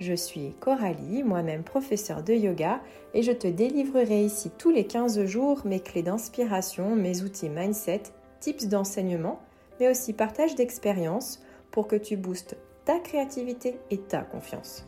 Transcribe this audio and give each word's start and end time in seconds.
Je 0.00 0.14
suis 0.14 0.52
Coralie, 0.60 1.24
moi-même 1.24 1.64
professeure 1.64 2.22
de 2.22 2.32
yoga, 2.32 2.80
et 3.14 3.22
je 3.22 3.32
te 3.32 3.48
délivrerai 3.48 4.24
ici 4.24 4.50
tous 4.56 4.70
les 4.70 4.86
15 4.86 5.24
jours 5.24 5.62
mes 5.64 5.80
clés 5.80 6.02
d'inspiration, 6.02 6.94
mes 6.94 7.22
outils 7.22 7.48
mindset, 7.48 8.02
tips 8.38 8.66
d'enseignement, 8.66 9.40
mais 9.80 9.90
aussi 9.90 10.12
partage 10.12 10.54
d'expériences 10.54 11.40
pour 11.72 11.88
que 11.88 11.96
tu 11.96 12.16
boostes 12.16 12.56
ta 12.84 13.00
créativité 13.00 13.78
et 13.90 13.98
ta 13.98 14.22
confiance. 14.22 14.86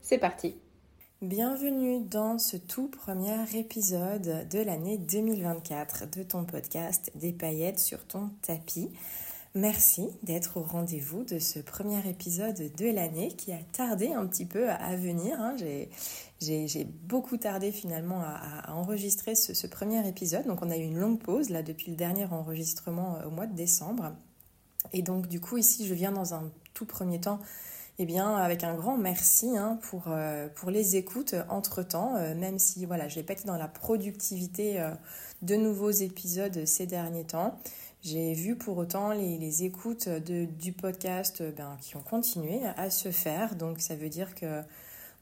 C'est 0.00 0.18
parti 0.18 0.56
Bienvenue 1.22 2.00
dans 2.00 2.38
ce 2.38 2.56
tout 2.56 2.88
premier 2.88 3.36
épisode 3.54 4.46
de 4.50 4.58
l'année 4.58 4.98
2024 4.98 6.10
de 6.10 6.22
ton 6.22 6.44
podcast 6.44 7.10
Des 7.14 7.32
paillettes 7.32 7.78
sur 7.78 8.06
ton 8.06 8.30
tapis. 8.42 8.90
Merci 9.56 10.10
d'être 10.22 10.58
au 10.58 10.62
rendez-vous 10.62 11.24
de 11.24 11.38
ce 11.38 11.58
premier 11.58 12.06
épisode 12.06 12.70
de 12.76 12.90
l'année 12.90 13.28
qui 13.28 13.54
a 13.54 13.58
tardé 13.72 14.12
un 14.12 14.26
petit 14.26 14.44
peu 14.44 14.68
à 14.68 14.96
venir. 14.96 15.40
Hein. 15.40 15.56
J'ai 16.42 16.84
beaucoup 16.84 17.38
tardé 17.38 17.72
finalement 17.72 18.20
à, 18.20 18.74
enregistrer 18.74 19.34
ce, 19.34 19.66
premier 19.66 20.06
épisode. 20.06 20.44
Donc 20.44 20.60
on 20.60 20.70
a 20.70 20.76
eu 20.76 20.82
une 20.82 20.98
longue 20.98 21.18
pause 21.18 21.48
là 21.48 21.62
depuis 21.62 21.90
le 21.90 21.96
dernier 21.96 22.26
enregistrement 22.26 23.16
euh, 23.16 23.28
au 23.28 23.30
mois 23.30 23.46
de 23.46 23.56
décembre. 23.56 24.12
Et 24.92 25.00
donc 25.00 25.26
du 25.26 25.40
coup 25.40 25.56
ici 25.56 25.86
je 25.86 25.94
viens 25.94 26.12
dans 26.12 26.34
un 26.34 26.50
tout 26.74 26.84
premier 26.84 27.18
temps 27.18 27.40
eh 27.98 28.04
bien, 28.04 28.36
avec 28.36 28.62
un 28.62 28.74
grand 28.74 28.98
merci 28.98 29.56
hein, 29.56 29.78
pour, 29.88 30.08
euh, 30.08 30.48
pour 30.54 30.70
les 30.70 30.96
écoutes 30.96 31.34
entre-temps, 31.48 32.16
euh, 32.16 32.34
même 32.34 32.58
si 32.58 32.84
voilà, 32.84 33.08
je 33.08 33.16
n'ai 33.16 33.22
pas 33.22 33.32
été 33.32 33.44
dans 33.44 33.56
la 33.56 33.68
productivité 33.68 34.86
de 35.40 35.56
nouveaux 35.56 35.92
épisodes 35.92 36.66
ces 36.66 36.84
derniers 36.84 37.24
temps. 37.24 37.58
J'ai 38.08 38.34
vu 38.34 38.54
pour 38.54 38.78
autant 38.78 39.10
les, 39.10 39.64
écoutes 39.64 40.08
du 40.08 40.72
podcast 40.72 41.40
euh, 41.40 41.50
ben, 41.50 41.76
qui 41.80 41.96
ont 41.96 42.02
continué 42.02 42.60
à 42.76 42.88
se 42.88 43.10
faire. 43.10 43.56
Donc 43.56 43.80
ça 43.80 43.96
veut 43.96 44.08
dire 44.08 44.36
que 44.36 44.62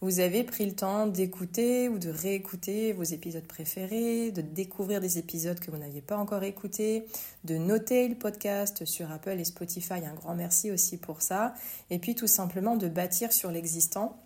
vous 0.02 0.20
avez 0.20 0.44
pris 0.44 0.66
le 0.66 0.74
temps 0.74 1.06
d'écouter 1.06 1.88
ou 1.88 1.98
de 1.98 2.10
réécouter 2.10 2.92
vos 2.92 3.02
épisodes 3.02 3.46
préférés, 3.46 4.32
de 4.32 4.42
découvrir 4.42 5.00
des 5.00 5.16
épisodes 5.16 5.58
que 5.60 5.70
vous 5.70 5.78
n'aviez 5.78 6.02
pas 6.02 6.18
encore 6.18 6.42
écoutés, 6.42 7.06
de 7.44 7.56
noter 7.56 8.06
le 8.06 8.16
podcast 8.16 8.84
sur 8.84 9.10
Apple 9.10 9.40
et 9.40 9.44
Spotify. 9.44 10.04
Un 10.04 10.12
grand 10.12 10.34
merci 10.34 10.70
aussi 10.70 10.98
pour 10.98 11.22
ça. 11.22 11.54
Et 11.88 11.98
puis 11.98 12.14
tout 12.14 12.26
simplement 12.26 12.76
de 12.76 12.88
bâtir 12.88 13.32
sur 13.32 13.50
l'existant 13.50 14.23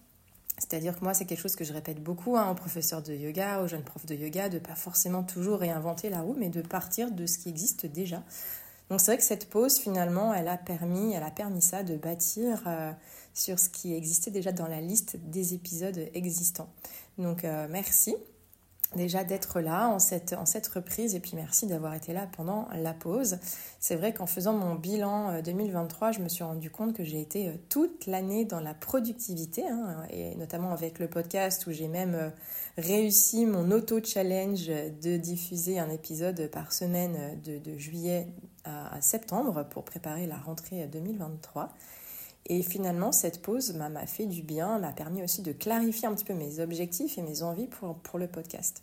c'est-à-dire 0.59 0.99
que 0.99 1.05
moi, 1.05 1.15
c'est 1.15 1.25
quelque 1.25 1.41
chose 1.41 1.57
que 1.57 1.65
je 1.65 1.73
répète 1.73 2.03
beaucoup 2.03 2.37
hein, 2.37 2.51
aux 2.51 2.55
professeurs 2.55 3.03
de 3.03 3.15
yoga, 3.15 3.63
aux 3.63 3.69
jeunes 3.69 3.85
profs 3.85 4.07
de 4.07 4.15
yoga, 4.15 4.49
de 4.49 4.59
pas 4.59 4.75
forcément 4.75 5.23
toujours 5.23 5.61
réinventer 5.61 6.11
la 6.11 6.21
roue, 6.21 6.35
mais 6.37 6.49
de 6.49 6.61
partir 6.61 7.11
de 7.11 7.27
ce 7.27 7.39
qui 7.39 7.49
existe 7.49 7.87
déjà. 7.87 8.23
Donc 8.91 9.01
c'est 9.01 9.13
vrai 9.13 9.19
que 9.19 9.25
cette 9.25 9.49
pause, 9.49 9.79
finalement, 9.79 10.35
elle 10.35 10.49
a 10.49 10.57
permis, 10.57 11.13
elle 11.13 11.23
a 11.23 11.31
permis 11.31 11.63
ça, 11.63 11.83
de 11.83 11.97
bâtir 11.97 12.63
euh, 12.67 12.91
sur 13.35 13.59
ce 13.59 13.69
qui 13.69 13.95
existait 13.95 14.31
déjà 14.31 14.51
dans 14.51 14.67
la 14.67 14.81
liste 14.81 15.17
des 15.17 15.55
épisodes 15.55 16.09
existants. 16.15 16.71
Donc 17.19 17.45
euh, 17.45 17.67
merci 17.71 18.17
déjà 18.97 19.23
d'être 19.23 19.61
là 19.61 19.89
en 19.89 19.99
cette, 19.99 20.33
en 20.33 20.47
cette 20.47 20.67
reprise 20.69 21.15
et 21.15 21.21
puis 21.21 21.33
merci 21.35 21.67
d'avoir 21.67 21.95
été 21.95 22.13
là 22.13 22.27
pendant 22.37 22.69
la 22.75 22.95
pause. 22.95 23.39
C'est 23.81 23.97
vrai 23.97 24.15
qu'en 24.15 24.27
faisant 24.27 24.55
mon 24.55 24.75
bilan 24.75 25.43
2023, 25.43 26.09
euh, 26.09 26.13
je 26.13 26.21
me 26.21 26.29
suis 26.29 26.43
rendu 26.43 26.71
compte 26.71 26.95
que 26.95 27.05
j'ai 27.05 27.21
été 27.21 27.49
euh, 27.49 27.53
toute 27.69 28.07
l'année 28.07 28.45
dans 28.45 28.61
la 28.61 28.75
productivité 28.75 29.67
hein, 29.69 30.05
et 30.11 30.35
notamment 30.37 30.73
avec 30.73 30.99
le 30.99 31.09
podcast 31.09 31.67
où 31.67 31.73
j'ai 31.73 31.89
même 31.89 32.15
euh, 32.15 32.31
réussi 32.79 33.45
mon 33.45 33.71
auto-challenge 33.71 34.69
de 34.69 35.17
diffuser 35.17 35.79
un 35.79 35.91
épisode 35.91 36.49
par 36.51 36.73
semaine 36.73 37.41
de, 37.45 37.79
juillet 37.79 38.29
à 38.65 39.01
septembre 39.01 39.67
pour 39.71 39.85
préparer 39.85 40.27
la 40.27 40.37
rentrée 40.37 40.87
2023. 40.87 41.71
Et 42.49 42.63
finalement, 42.63 43.13
cette 43.13 43.43
pause 43.43 43.75
m'a 43.75 44.07
fait 44.07 44.27
du 44.27 44.43
bien, 44.43 44.79
m'a 44.79 44.93
permis 44.93 45.23
aussi 45.23 45.43
de 45.43 45.53
clarifier 45.53 46.09
un 46.09 46.15
petit 46.15 46.25
peu 46.25 46.35
mes 46.35 46.61
objectifs 46.61 47.19
et 47.19 47.23
mes 47.23 47.43
envies 47.43 47.67
pour, 47.67 47.97
pour 47.97 48.19
le 48.19 48.27
podcast. 48.27 48.83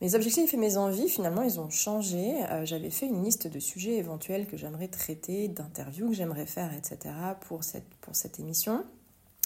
Mes 0.00 0.14
objectifs 0.14 0.54
et 0.54 0.56
mes 0.56 0.76
envies, 0.76 1.08
finalement, 1.08 1.42
ils 1.42 1.58
ont 1.58 1.70
changé. 1.70 2.44
Euh, 2.50 2.64
j'avais 2.64 2.90
fait 2.90 3.06
une 3.06 3.24
liste 3.24 3.48
de 3.48 3.58
sujets 3.58 3.96
éventuels 3.96 4.46
que 4.46 4.56
j'aimerais 4.56 4.86
traiter, 4.86 5.48
d'interviews 5.48 6.10
que 6.10 6.14
j'aimerais 6.14 6.46
faire, 6.46 6.72
etc. 6.72 7.14
pour 7.40 7.64
cette, 7.64 7.88
pour 8.00 8.14
cette 8.14 8.38
émission. 8.38 8.84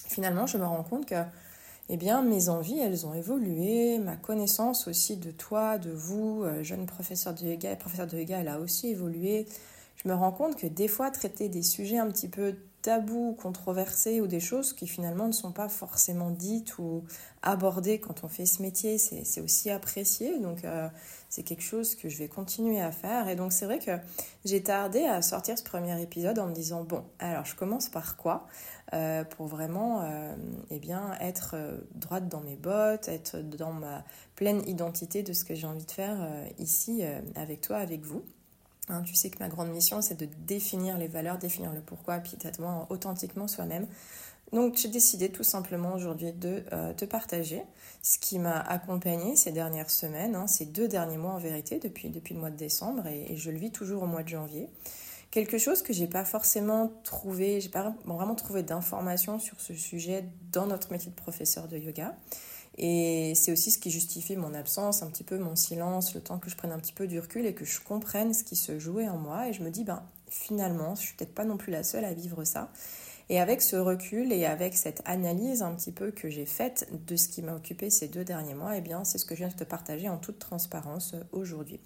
Finalement, 0.08 0.46
je 0.46 0.58
me 0.58 0.64
rends 0.64 0.82
compte 0.82 1.06
que 1.06 1.14
eh 1.88 1.96
bien, 1.96 2.22
mes 2.22 2.50
envies, 2.50 2.78
elles 2.78 3.06
ont 3.06 3.14
évolué. 3.14 3.98
Ma 3.98 4.16
connaissance 4.16 4.88
aussi 4.88 5.16
de 5.16 5.30
toi, 5.30 5.78
de 5.78 5.90
vous, 5.90 6.42
euh, 6.42 6.62
jeune 6.62 6.84
professeur 6.84 7.34
de 7.34 7.46
yoga, 7.46 7.74
professeur 7.76 8.06
de 8.06 8.18
yoga, 8.18 8.40
elle 8.40 8.48
a 8.48 8.60
aussi 8.60 8.88
évolué. 8.88 9.46
Je 9.96 10.08
me 10.08 10.14
rends 10.14 10.32
compte 10.32 10.56
que 10.56 10.66
des 10.66 10.88
fois, 10.88 11.10
traiter 11.10 11.48
des 11.48 11.62
sujets 11.62 11.98
un 11.98 12.10
petit 12.10 12.28
peu 12.28 12.56
tabous, 12.82 13.36
controversés 13.40 14.20
ou 14.20 14.26
des 14.26 14.40
choses 14.40 14.72
qui 14.72 14.86
finalement 14.86 15.28
ne 15.28 15.32
sont 15.32 15.52
pas 15.52 15.68
forcément 15.68 16.30
dites 16.30 16.78
ou 16.78 17.04
abordées 17.42 18.00
quand 18.00 18.24
on 18.24 18.28
fait 18.28 18.44
ce 18.44 18.60
métier, 18.60 18.98
c'est 18.98 19.40
aussi 19.40 19.70
apprécié. 19.70 20.38
Donc 20.40 20.64
euh, 20.64 20.88
c'est 21.28 21.44
quelque 21.44 21.62
chose 21.62 21.94
que 21.94 22.08
je 22.08 22.18
vais 22.18 22.28
continuer 22.28 22.80
à 22.80 22.90
faire. 22.90 23.28
Et 23.28 23.36
donc 23.36 23.52
c'est 23.52 23.66
vrai 23.66 23.78
que 23.78 23.92
j'ai 24.44 24.62
tardé 24.62 25.04
à 25.04 25.22
sortir 25.22 25.56
ce 25.56 25.62
premier 25.62 26.00
épisode 26.02 26.38
en 26.38 26.48
me 26.48 26.54
disant, 26.54 26.82
bon, 26.82 27.04
alors 27.20 27.44
je 27.44 27.54
commence 27.54 27.88
par 27.88 28.16
quoi 28.16 28.46
euh, 28.92 29.24
pour 29.24 29.46
vraiment 29.46 30.02
euh, 30.02 30.34
eh 30.70 30.78
bien, 30.80 31.16
être 31.20 31.54
droite 31.94 32.28
dans 32.28 32.40
mes 32.40 32.56
bottes, 32.56 33.08
être 33.08 33.38
dans 33.38 33.72
ma 33.72 34.04
pleine 34.34 34.66
identité 34.68 35.22
de 35.22 35.32
ce 35.32 35.44
que 35.44 35.54
j'ai 35.54 35.66
envie 35.66 35.86
de 35.86 35.90
faire 35.90 36.18
ici 36.58 37.02
avec 37.36 37.60
toi, 37.60 37.76
avec 37.76 38.02
vous. 38.02 38.24
Hein, 38.88 39.02
tu 39.02 39.14
sais 39.14 39.30
que 39.30 39.38
ma 39.38 39.48
grande 39.48 39.70
mission, 39.70 40.02
c'est 40.02 40.18
de 40.18 40.28
définir 40.46 40.98
les 40.98 41.08
valeurs, 41.08 41.38
définir 41.38 41.72
le 41.72 41.80
pourquoi, 41.80 42.18
puis 42.18 42.36
d'être 42.36 42.60
authentiquement 42.90 43.46
soi-même. 43.46 43.86
Donc 44.52 44.76
j'ai 44.76 44.88
décidé 44.88 45.30
tout 45.30 45.44
simplement 45.44 45.94
aujourd'hui 45.94 46.32
de 46.32 46.62
euh, 46.72 46.92
te 46.92 47.06
partager 47.06 47.62
ce 48.02 48.18
qui 48.18 48.38
m'a 48.38 48.60
accompagné 48.60 49.34
ces 49.34 49.50
dernières 49.50 49.88
semaines, 49.88 50.34
hein, 50.34 50.46
ces 50.46 50.66
deux 50.66 50.88
derniers 50.88 51.16
mois 51.16 51.32
en 51.32 51.38
vérité, 51.38 51.78
depuis, 51.78 52.10
depuis 52.10 52.34
le 52.34 52.40
mois 52.40 52.50
de 52.50 52.56
décembre, 52.56 53.06
et, 53.06 53.34
je 53.36 53.50
le 53.50 53.56
vis 53.56 53.70
toujours 53.70 54.02
au 54.02 54.06
mois 54.06 54.22
de 54.22 54.28
janvier. 54.28 54.68
Quelque 55.30 55.56
chose 55.56 55.80
que 55.80 55.94
j'ai 55.94 56.06
pas 56.06 56.26
forcément 56.26 56.92
trouvé, 57.04 57.62
j'ai 57.62 57.70
pas 57.70 57.94
vraiment 58.04 58.34
trouvé 58.34 58.62
d'informations 58.62 59.38
sur 59.38 59.58
ce 59.60 59.72
sujet 59.72 60.26
dans 60.52 60.66
notre 60.66 60.92
métier 60.92 61.10
de 61.10 61.16
professeur 61.16 61.68
de 61.68 61.78
yoga. 61.78 62.14
Et 62.78 63.34
c'est 63.34 63.52
aussi 63.52 63.70
ce 63.70 63.78
qui 63.78 63.90
justifie 63.90 64.36
mon 64.36 64.54
absence, 64.54 65.02
un 65.02 65.10
petit 65.10 65.24
peu 65.24 65.38
mon 65.38 65.56
silence, 65.56 66.14
le 66.14 66.20
temps 66.20 66.38
que 66.38 66.48
je 66.48 66.56
prenne 66.56 66.72
un 66.72 66.78
petit 66.78 66.92
peu 66.92 67.06
du 67.06 67.20
recul 67.20 67.46
et 67.46 67.54
que 67.54 67.64
je 67.64 67.80
comprenne 67.80 68.32
ce 68.32 68.44
qui 68.44 68.56
se 68.56 68.78
jouait 68.78 69.08
en 69.08 69.18
moi. 69.18 69.48
Et 69.48 69.52
je 69.52 69.62
me 69.62 69.70
dis, 69.70 69.84
ben 69.84 70.02
finalement, 70.30 70.94
je 70.94 71.02
suis 71.02 71.14
peut-être 71.14 71.34
pas 71.34 71.44
non 71.44 71.56
plus 71.56 71.70
la 71.70 71.82
seule 71.82 72.04
à 72.04 72.14
vivre 72.14 72.44
ça. 72.44 72.70
Et 73.28 73.40
avec 73.40 73.62
ce 73.62 73.76
recul 73.76 74.32
et 74.32 74.46
avec 74.46 74.74
cette 74.74 75.02
analyse 75.04 75.62
un 75.62 75.74
petit 75.74 75.92
peu 75.92 76.10
que 76.10 76.28
j'ai 76.28 76.46
faite 76.46 76.88
de 77.06 77.16
ce 77.16 77.28
qui 77.28 77.42
m'a 77.42 77.54
occupé 77.54 77.88
ces 77.88 78.08
deux 78.08 78.24
derniers 78.24 78.54
mois, 78.54 78.76
eh 78.76 78.80
bien, 78.80 79.04
c'est 79.04 79.18
ce 79.18 79.24
que 79.24 79.34
je 79.34 79.40
viens 79.40 79.48
de 79.48 79.54
te 79.54 79.64
partager 79.64 80.08
en 80.08 80.18
toute 80.18 80.38
transparence 80.38 81.14
aujourd'hui. 81.32 81.80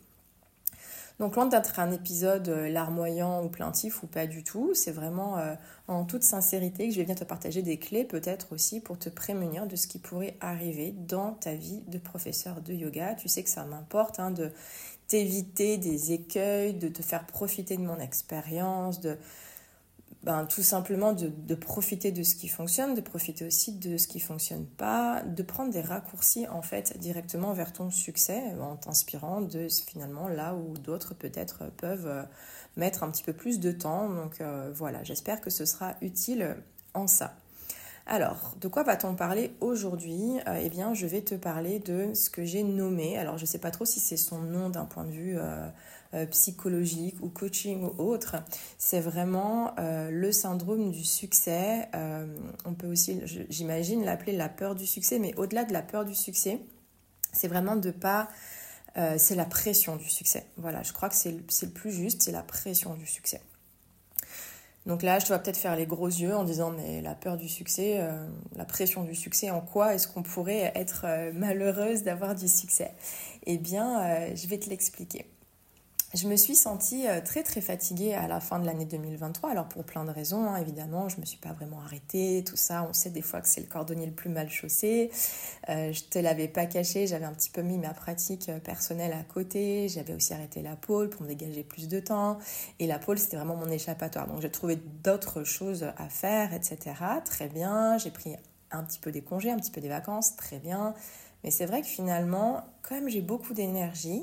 Donc 1.19 1.35
loin 1.37 1.47
d'être 1.47 1.81
un 1.81 1.93
épisode 1.93 2.49
euh, 2.49 2.69
larmoyant 2.69 3.43
ou 3.43 3.49
plaintif 3.49 4.03
ou 4.03 4.07
pas 4.07 4.27
du 4.27 4.45
tout, 4.45 4.75
c'est 4.75 4.93
vraiment 4.93 5.39
euh, 5.39 5.55
en 5.89 6.05
toute 6.05 6.23
sincérité 6.23 6.87
que 6.89 6.93
je 6.93 6.99
vais 6.99 7.05
venir 7.05 7.19
te 7.19 7.25
partager 7.25 7.63
des 7.63 7.79
clés 7.79 8.05
peut-être 8.05 8.53
aussi 8.53 8.81
pour 8.81 8.99
te 8.99 9.09
prémunir 9.09 9.67
de 9.67 9.77
ce 9.77 9.87
qui 9.87 9.99
pourrait 9.99 10.37
arriver 10.41 10.93
dans 10.93 11.33
ta 11.33 11.55
vie 11.55 11.83
de 11.89 11.99
professeur 11.99 12.61
de 12.61 12.75
yoga. 12.75 13.15
Tu 13.15 13.29
sais 13.29 13.43
que 13.43 13.49
ça 13.49 13.65
m'importe 13.65 14.21
hein, 14.21 14.31
de 14.31 14.53
t'éviter 15.09 15.79
des 15.79 16.13
écueils, 16.13 16.75
de 16.75 16.89
te 16.89 17.01
faire 17.01 17.25
profiter 17.25 17.79
de 17.79 17.83
mon 17.83 17.99
expérience, 17.99 19.01
de 19.01 19.17
ben, 20.23 20.45
tout 20.47 20.63
simplement 20.63 21.13
de, 21.13 21.55
profiter 21.55 22.11
de 22.11 22.23
ce 22.23 22.35
qui 22.35 22.49
fonctionne, 22.49 22.95
de 22.95 23.01
profiter 23.01 23.47
aussi 23.47 23.73
de 23.73 23.97
ce 23.97 24.09
qui 24.09 24.19
fonctionne 24.19 24.67
pas, 24.67 25.23
de 25.23 25.43
prendre 25.43 25.73
des 25.73 25.81
raccourcis 25.81 26.49
en 26.49 26.63
fait 26.63 26.99
directement 26.99 27.53
vers 27.53 27.73
ton 27.73 27.91
succès 27.91 28.43
en 28.61 28.77
t'inspirant 28.77 29.41
de 29.41 29.69
finalement 29.69 30.29
là 30.29 30.55
où 30.55 30.77
d'autres 30.79 31.15
peut-être 31.15 31.71
peuvent 31.77 32.09
euh, 32.09 32.23
mettre 32.77 33.05
un 33.05 33.11
petit 33.11 33.23
peu 33.23 33.33
plus 33.33 33.61
de 33.61 33.71
temps. 33.71 34.09
Donc 34.09 34.41
euh, 34.41 34.73
voilà, 34.75 35.05
j'espère 35.05 35.41
que 35.41 35.51
ce 35.51 35.65
sera 35.65 35.95
utile 36.01 36.57
en 36.95 37.07
ça. 37.07 37.37
Alors, 38.09 38.55
de 38.61 38.69
quoi 38.69 38.85
va-t-on 38.85 39.17
parler 39.17 39.53
aujourd'hui? 39.61 40.39
Euh, 40.47 40.61
Eh 40.63 40.69
bien, 40.69 40.95
je 40.95 41.07
vais 41.07 41.23
te 41.23 41.35
parler 41.35 41.81
de 41.81 42.15
ce 42.15 42.31
que 42.31 42.45
j'ai 42.45 42.63
nommé. 42.63 43.19
Alors, 43.19 43.37
je 43.37 43.43
ne 43.43 43.47
sais 43.47 43.59
pas 43.59 43.73
trop 43.73 43.85
si 43.85 43.99
c'est 43.99 44.17
son 44.17 44.39
nom 44.39 44.71
d'un 44.71 44.85
point 44.85 45.05
de 45.05 45.11
vue 45.11 45.37
euh, 45.37 46.27
psychologique 46.27 47.17
ou 47.21 47.29
coaching 47.29 47.83
ou 47.83 48.01
autre. 48.01 48.37
C'est 48.79 49.01
vraiment 49.01 49.75
euh, 49.81 50.11
le 50.13 50.31
syndrome 50.31 50.93
du 50.93 51.05
succès. 51.05 51.89
Euh, 51.97 52.27
on 52.65 52.75
peut 52.75 52.87
aussi, 52.87 53.21
j'imagine, 53.51 54.05
l'appeler 54.05 54.37
la 54.37 54.49
peur 54.49 54.77
du 54.77 54.87
succès, 54.87 55.19
mais 55.19 55.35
au-delà 55.37 55.65
de 55.65 55.73
la 55.73 55.83
peur 55.83 56.05
du 56.05 56.15
succès, 56.15 56.61
c'est 57.33 57.49
vraiment 57.49 57.75
de 57.75 57.91
pas... 57.91 58.29
Euh, 58.97 59.17
c'est 59.19 59.35
la 59.35 59.45
pression 59.45 59.97
du 59.97 60.09
succès. 60.09 60.47
Voilà, 60.57 60.83
je 60.83 60.93
crois 60.93 61.09
que 61.09 61.17
c'est 61.17 61.33
le 61.33 61.71
plus 61.71 61.91
juste, 61.91 62.23
c'est 62.23 62.33
la 62.33 62.43
pression 62.43 62.95
du 62.95 63.07
succès. 63.07 63.43
Donc 64.87 65.03
là, 65.03 65.19
je 65.19 65.27
dois 65.27 65.39
peut-être 65.39 65.57
faire 65.57 65.77
les 65.77 65.87
gros 65.87 66.07
yeux 66.07 66.35
en 66.35 66.45
disant 66.45 66.71
mais 66.71 67.03
la 67.03 67.15
peur 67.15 67.37
du 67.37 67.49
succès, 67.49 67.99
euh, 67.99 68.27
la 68.55 68.65
pression 68.65 69.03
du 69.03 69.15
succès, 69.15 69.51
en 69.51 69.61
quoi 69.61 69.95
est-ce 69.95 70.07
qu'on 70.07 70.23
pourrait 70.23 70.73
être 70.75 71.05
euh, 71.05 71.33
malheureuse 71.35 72.05
d'avoir 72.05 72.35
du 72.35 72.49
succès? 72.49 72.93
Eh 73.47 73.59
bien, 73.59 74.35
je 74.35 74.47
vais 74.49 74.59
te 74.59 74.69
l'expliquer. 74.69 75.27
Je 76.15 76.29
me 76.29 76.37
suis 76.37 76.55
sentie 76.55 77.09
euh, 77.09 77.21
très 77.21 77.43
très 77.43 77.61
fatiguée 77.61 78.15
à 78.15 78.29
la 78.29 78.39
fin 78.39 78.61
de 78.61 78.65
l'année 78.65 78.85
2023, 78.85 79.51
alors 79.51 79.69
pour 79.69 79.83
plein 79.83 80.05
de 80.05 80.11
raisons, 80.13 80.45
hein, 80.47 80.57
évidemment, 80.57 81.09
je 81.09 81.17
ne 81.17 81.23
me 81.23 81.27
suis 81.27 81.37
pas 81.37 81.53
vraiment 81.53 81.81
arrêtée, 81.81 82.45
tout 82.47 82.57
ça, 82.57 82.87
on 82.89 82.93
sait 82.93 83.11
des 83.11 83.23
fois 83.23 83.41
que 83.41 83.49
c'est 83.49 83.61
le 83.61 83.67
cordonnier 83.67 84.07
le 84.07 84.13
plus 84.13 84.31
mal 84.31 84.49
chaussé, 84.49 85.11
euh, 85.69 85.93
je 85.93 86.05
te 86.05 86.21
l'avais 86.21 86.47
pas 86.47 86.67
caché, 86.67 87.09
j'avais 87.09 87.25
un 87.25 87.33
petit 87.33 87.51
peu 87.51 87.63
mis 87.63 87.77
ma 87.77 87.93
pratique 87.93 88.49
euh, 88.49 88.61
personnelle 88.61 89.13
à 89.13 89.25
côté, 89.25 89.89
j'avais 89.89 90.15
aussi 90.15 90.33
arrêté 90.33 90.63
la 90.63 90.77
pôle 90.77 91.11
pour 91.11 91.23
me 91.23 91.29
dégager 91.29 91.65
plus 91.65 91.89
de 91.89 91.99
temps, 91.99 92.39
et 92.79 92.87
la 92.87 93.01
pôle 93.01 93.19
c'était 93.19 93.37
vraiment 93.37 93.57
mon 93.57 93.69
échappatoire, 93.69 94.29
donc 94.29 94.41
j'ai 94.41 94.51
trouvé 94.51 94.77
d'autres 95.03 95.43
choses 95.43 95.83
à 95.99 96.09
faire, 96.09 96.55
etc. 96.55 96.95
Très 97.25 97.49
bien, 97.49 97.99
j'ai 97.99 98.13
pris 98.13 98.37
un 98.71 98.85
petit 98.85 99.01
peu 99.01 99.11
des 99.11 99.23
congés, 99.23 99.51
un 99.51 99.59
petit 99.59 99.73
peu 99.73 99.81
des 99.81 99.89
vacances, 99.89 100.37
très 100.37 100.61
bien, 100.61 100.95
mais 101.43 101.51
c'est 101.51 101.67
vrai 101.67 101.81
que 101.81 101.89
finalement, 101.89 102.65
comme 102.83 103.09
j'ai 103.09 103.21
beaucoup 103.21 103.55
d'énergie, 103.55 104.23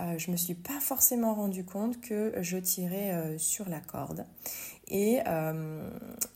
euh, 0.00 0.18
je 0.18 0.28
ne 0.28 0.32
me 0.32 0.36
suis 0.36 0.54
pas 0.54 0.80
forcément 0.80 1.34
rendu 1.34 1.64
compte 1.64 2.00
que 2.00 2.32
je 2.40 2.56
tirais 2.56 3.12
euh, 3.12 3.38
sur 3.38 3.68
la 3.68 3.80
corde. 3.80 4.26
Et 4.88 5.20
euh, 5.26 5.88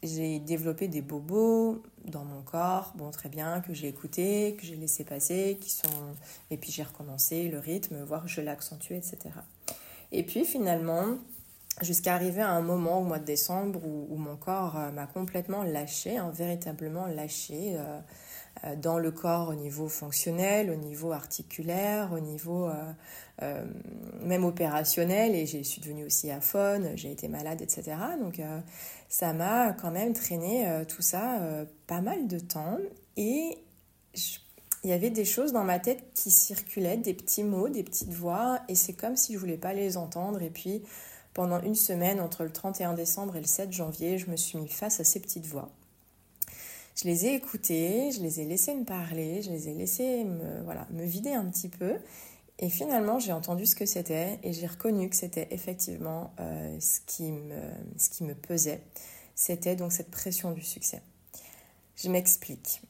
j'ai 0.03 0.39
développé 0.39 0.89
des 0.89 1.03
bobos 1.03 1.83
dans 2.05 2.25
mon 2.25 2.43
corps, 2.43 2.93
bon 2.97 3.11
très 3.11 3.29
bien, 3.29 3.61
que 3.61 3.75
j'ai 3.75 3.89
écouté, 3.89 4.57
que 4.59 4.65
j'ai 4.65 4.77
laissé 4.77 5.05
passer, 5.05 5.59
qui 5.61 5.71
sont... 5.71 6.15
et 6.51 6.57
puis 6.57 6.71
j'ai 6.71 6.85
recommencé 6.85 7.49
le 7.49 7.59
rythme, 7.59 8.03
voire 8.05 8.27
je 8.29 8.41
l'ai 8.41 8.49
accentué, 8.49 8.97
etc. 8.97 9.19
Et 10.13 10.23
puis 10.23 10.47
finalement, 10.47 11.19
jusqu'à 11.83 12.15
arriver 12.15 12.41
à 12.41 12.51
un 12.51 12.63
moment 12.63 13.01
au 13.01 13.05
mois 13.05 13.19
de 13.19 13.27
décembre 13.27 13.81
où, 13.85 14.17
mon 14.17 14.37
corps 14.37 14.79
m'a 14.95 15.07
complètement 15.07 15.63
lâché, 15.65 16.17
hein, 16.17 16.31
véritablement 16.35 17.07
lâché. 17.07 17.77
Euh, 18.65 18.75
dans 18.75 18.99
le 18.99 19.11
corps 19.11 19.49
au 19.49 19.55
niveau 19.55 19.89
fonctionnel, 19.89 20.71
au 20.71 20.75
niveau 20.75 21.13
articulaire, 21.13 22.13
au 22.13 22.19
niveau 22.19 22.67
euh, 22.67 22.73
euh, 23.43 23.65
même 24.23 24.45
opérationnel. 24.45 25.35
Et 25.35 25.47
je 25.47 25.63
suis 25.63 25.81
devenue 25.81 26.05
aussi 26.05 26.31
aphone, 26.31 26.91
j'ai 26.97 27.13
été 27.13 27.29
malade, 27.29 27.63
etc. 27.63 27.97
Donc 28.21 28.41
ça 29.09 29.33
m'a 29.33 29.73
quand 29.73 29.91
même 29.91 30.13
traîné 30.13 30.67
tout 30.89 31.03
ça 31.03 31.41
pas 31.87 32.01
mal 32.01 32.27
de 32.27 32.39
temps. 32.39 32.79
Et 33.17 33.59
il 34.85 34.91
y 34.91 34.93
avait 34.93 35.11
des 35.11 35.25
choses 35.25 35.53
dans 35.53 35.65
ma 35.65 35.79
tête 35.79 36.03
qui 36.15 36.31
circulaient, 36.31 36.97
des 36.97 37.15
petits 37.15 37.45
mots, 37.45 37.69
des 37.69 37.85
petites 37.85 38.13
voix. 38.13 38.61
Et 38.69 38.75
c'est 38.75 38.95
comme 38.95 39.17
si 39.17 39.35
je 39.35 39.39
voulais 39.39 39.57
pas 39.57 39.73
les 39.73 39.97
entendre. 39.97 40.43
Et 40.43 40.51
puis 40.51 40.83
pendant 41.33 41.61
une 41.61 41.77
semaine, 41.77 42.21
entre 42.21 42.43
le 42.43 42.51
31 42.51 42.95
décembre 42.95 43.37
et 43.37 43.41
le 43.41 43.47
7 43.47 43.73
janvier, 43.73 44.19
je 44.19 44.29
me 44.29 44.37
suis 44.37 44.59
mis 44.59 44.69
face 44.69 44.99
à 44.99 45.05
ces 45.05 45.21
petites 45.21 45.47
voix. 45.47 45.71
Je 47.01 47.05
les 47.05 47.27
ai 47.27 47.35
écoutés, 47.35 48.11
je 48.11 48.21
les 48.21 48.41
ai 48.41 48.45
laissés 48.45 48.75
me 48.75 48.85
parler, 48.85 49.41
je 49.43 49.51
les 49.51 49.69
ai 49.69 49.75
laissés 49.75 50.25
me, 50.25 50.63
voilà, 50.65 50.89
me 50.91 51.05
vider 51.05 51.33
un 51.33 51.45
petit 51.45 51.69
peu. 51.69 51.95
Et 52.59 52.69
finalement, 52.71 53.21
j'ai 53.21 53.33
entendu 53.33 53.67
ce 53.67 53.77
que 53.77 53.87
c'était 53.87 54.41
et 54.43 54.53
j'ai 54.53 54.67
reconnu 54.67 55.09
que 55.09 55.15
c'était 55.15 55.47
effectivement 55.53 56.33
euh, 56.41 56.77
ce, 56.81 56.99
qui 57.07 57.31
me, 57.31 57.61
ce 57.97 58.11
qui 58.11 58.25
me 58.25 58.35
pesait. 58.35 58.83
C'était 59.37 59.77
donc 59.77 59.93
cette 59.93 60.11
pression 60.11 60.51
du 60.51 60.63
succès. 60.63 61.01
Je 61.95 62.09
m'explique. 62.09 62.83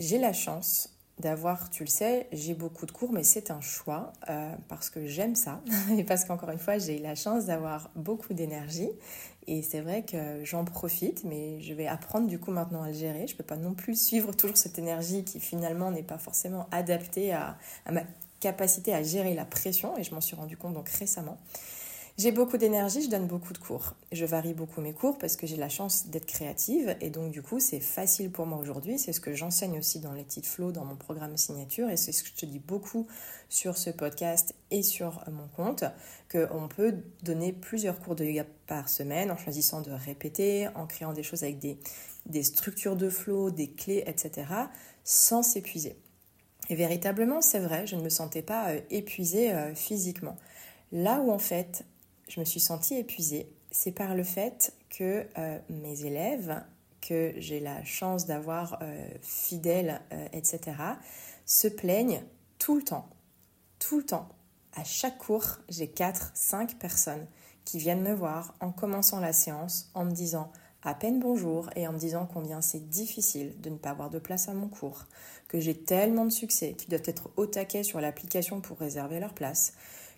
J'ai 0.00 0.18
la 0.18 0.32
chance 0.32 0.88
d'avoir, 1.20 1.70
tu 1.70 1.84
le 1.84 1.88
sais, 1.88 2.26
j'ai 2.32 2.54
beaucoup 2.54 2.86
de 2.86 2.90
cours, 2.90 3.12
mais 3.12 3.22
c'est 3.22 3.52
un 3.52 3.60
choix 3.60 4.12
euh, 4.28 4.52
parce 4.66 4.90
que 4.90 5.06
j'aime 5.06 5.36
ça 5.36 5.60
et 5.96 6.02
parce 6.02 6.24
qu'encore 6.24 6.50
une 6.50 6.58
fois, 6.58 6.78
j'ai 6.78 6.98
la 6.98 7.14
chance 7.14 7.44
d'avoir 7.44 7.90
beaucoup 7.94 8.34
d'énergie 8.34 8.90
et 9.46 9.62
c'est 9.62 9.80
vrai 9.80 10.02
que 10.02 10.44
j'en 10.44 10.64
profite, 10.64 11.24
mais 11.24 11.60
je 11.60 11.74
vais 11.74 11.86
apprendre 11.86 12.26
du 12.26 12.38
coup 12.38 12.50
maintenant 12.50 12.82
à 12.82 12.88
le 12.88 12.94
gérer. 12.94 13.26
Je 13.26 13.32
ne 13.32 13.38
peux 13.38 13.44
pas 13.44 13.56
non 13.56 13.74
plus 13.74 14.00
suivre 14.00 14.32
toujours 14.32 14.56
cette 14.56 14.78
énergie 14.78 15.24
qui 15.24 15.40
finalement 15.40 15.90
n'est 15.90 16.02
pas 16.02 16.18
forcément 16.18 16.66
adaptée 16.70 17.32
à, 17.32 17.56
à 17.86 17.92
ma 17.92 18.02
capacité 18.40 18.94
à 18.94 19.02
gérer 19.02 19.34
la 19.34 19.44
pression 19.44 19.96
et 19.96 20.04
je 20.04 20.14
m'en 20.14 20.20
suis 20.20 20.36
rendu 20.36 20.56
compte 20.56 20.74
donc 20.74 20.88
récemment. 20.88 21.38
J'ai 22.16 22.30
beaucoup 22.30 22.58
d'énergie, 22.58 23.02
je 23.02 23.10
donne 23.10 23.26
beaucoup 23.26 23.52
de 23.52 23.58
cours. 23.58 23.94
Je 24.12 24.24
varie 24.24 24.54
beaucoup 24.54 24.80
mes 24.80 24.92
cours 24.92 25.18
parce 25.18 25.34
que 25.34 25.48
j'ai 25.48 25.56
la 25.56 25.68
chance 25.68 26.06
d'être 26.06 26.26
créative 26.26 26.94
et 27.00 27.10
donc 27.10 27.32
du 27.32 27.42
coup 27.42 27.58
c'est 27.58 27.80
facile 27.80 28.30
pour 28.30 28.46
moi 28.46 28.56
aujourd'hui. 28.56 29.00
C'est 29.00 29.12
ce 29.12 29.20
que 29.20 29.34
j'enseigne 29.34 29.78
aussi 29.78 29.98
dans 29.98 30.12
les 30.12 30.22
titres 30.22 30.48
flow, 30.48 30.70
dans 30.70 30.84
mon 30.84 30.94
programme 30.94 31.36
signature 31.36 31.90
et 31.90 31.96
c'est 31.96 32.12
ce 32.12 32.22
que 32.22 32.28
je 32.28 32.34
te 32.34 32.46
dis 32.46 32.60
beaucoup 32.60 33.08
sur 33.48 33.76
ce 33.76 33.90
podcast 33.90 34.54
et 34.70 34.84
sur 34.84 35.24
mon 35.28 35.48
compte, 35.48 35.82
qu'on 36.30 36.68
peut 36.68 36.94
donner 37.24 37.52
plusieurs 37.52 37.98
cours 37.98 38.14
de 38.14 38.24
yoga 38.24 38.46
par 38.68 38.88
semaine 38.88 39.32
en 39.32 39.36
choisissant 39.36 39.80
de 39.80 39.90
répéter, 39.90 40.68
en 40.76 40.86
créant 40.86 41.14
des 41.14 41.24
choses 41.24 41.42
avec 41.42 41.58
des, 41.58 41.80
des 42.26 42.44
structures 42.44 42.94
de 42.94 43.10
flow, 43.10 43.50
des 43.50 43.72
clés, 43.72 44.04
etc. 44.06 44.46
sans 45.02 45.42
s'épuiser. 45.42 45.96
Et 46.68 46.76
véritablement, 46.76 47.42
c'est 47.42 47.58
vrai, 47.58 47.88
je 47.88 47.96
ne 47.96 48.02
me 48.02 48.08
sentais 48.08 48.42
pas 48.42 48.70
euh, 48.70 48.80
épuisée 48.90 49.52
euh, 49.52 49.74
physiquement. 49.74 50.36
Là 50.92 51.20
où 51.20 51.32
en 51.32 51.40
fait, 51.40 51.84
je 52.28 52.40
me 52.40 52.44
suis 52.44 52.60
sentie 52.60 52.94
épuisée, 52.94 53.48
c'est 53.70 53.92
par 53.92 54.14
le 54.14 54.24
fait 54.24 54.72
que 54.90 55.26
euh, 55.38 55.58
mes 55.68 56.04
élèves, 56.04 56.62
que 57.00 57.34
j'ai 57.36 57.60
la 57.60 57.84
chance 57.84 58.26
d'avoir 58.26 58.78
euh, 58.82 59.08
fidèles, 59.22 60.00
euh, 60.12 60.26
etc., 60.32 60.76
se 61.44 61.68
plaignent 61.68 62.22
tout 62.58 62.76
le 62.76 62.82
temps. 62.82 63.08
Tout 63.78 63.98
le 63.98 64.06
temps. 64.06 64.28
À 64.74 64.84
chaque 64.84 65.18
cours, 65.18 65.58
j'ai 65.68 65.88
4, 65.88 66.32
5 66.34 66.78
personnes 66.78 67.26
qui 67.64 67.78
viennent 67.78 68.02
me 68.02 68.14
voir 68.14 68.54
en 68.60 68.72
commençant 68.72 69.20
la 69.20 69.32
séance 69.32 69.90
en 69.94 70.04
me 70.04 70.12
disant 70.12 70.50
à 70.82 70.94
peine 70.94 71.18
bonjour 71.18 71.70
et 71.76 71.86
en 71.88 71.92
me 71.92 71.98
disant 71.98 72.28
combien 72.30 72.60
c'est 72.60 72.90
difficile 72.90 73.58
de 73.60 73.70
ne 73.70 73.76
pas 73.76 73.90
avoir 73.90 74.10
de 74.10 74.18
place 74.18 74.48
à 74.48 74.54
mon 74.54 74.68
cours, 74.68 75.06
que 75.48 75.58
j'ai 75.58 75.74
tellement 75.74 76.26
de 76.26 76.30
succès 76.30 76.74
qu'ils 76.74 76.90
doivent 76.90 77.02
être 77.06 77.30
au 77.36 77.46
taquet 77.46 77.82
sur 77.82 78.00
l'application 78.00 78.60
pour 78.60 78.78
réserver 78.78 79.18
leur 79.18 79.32
place, 79.32 79.72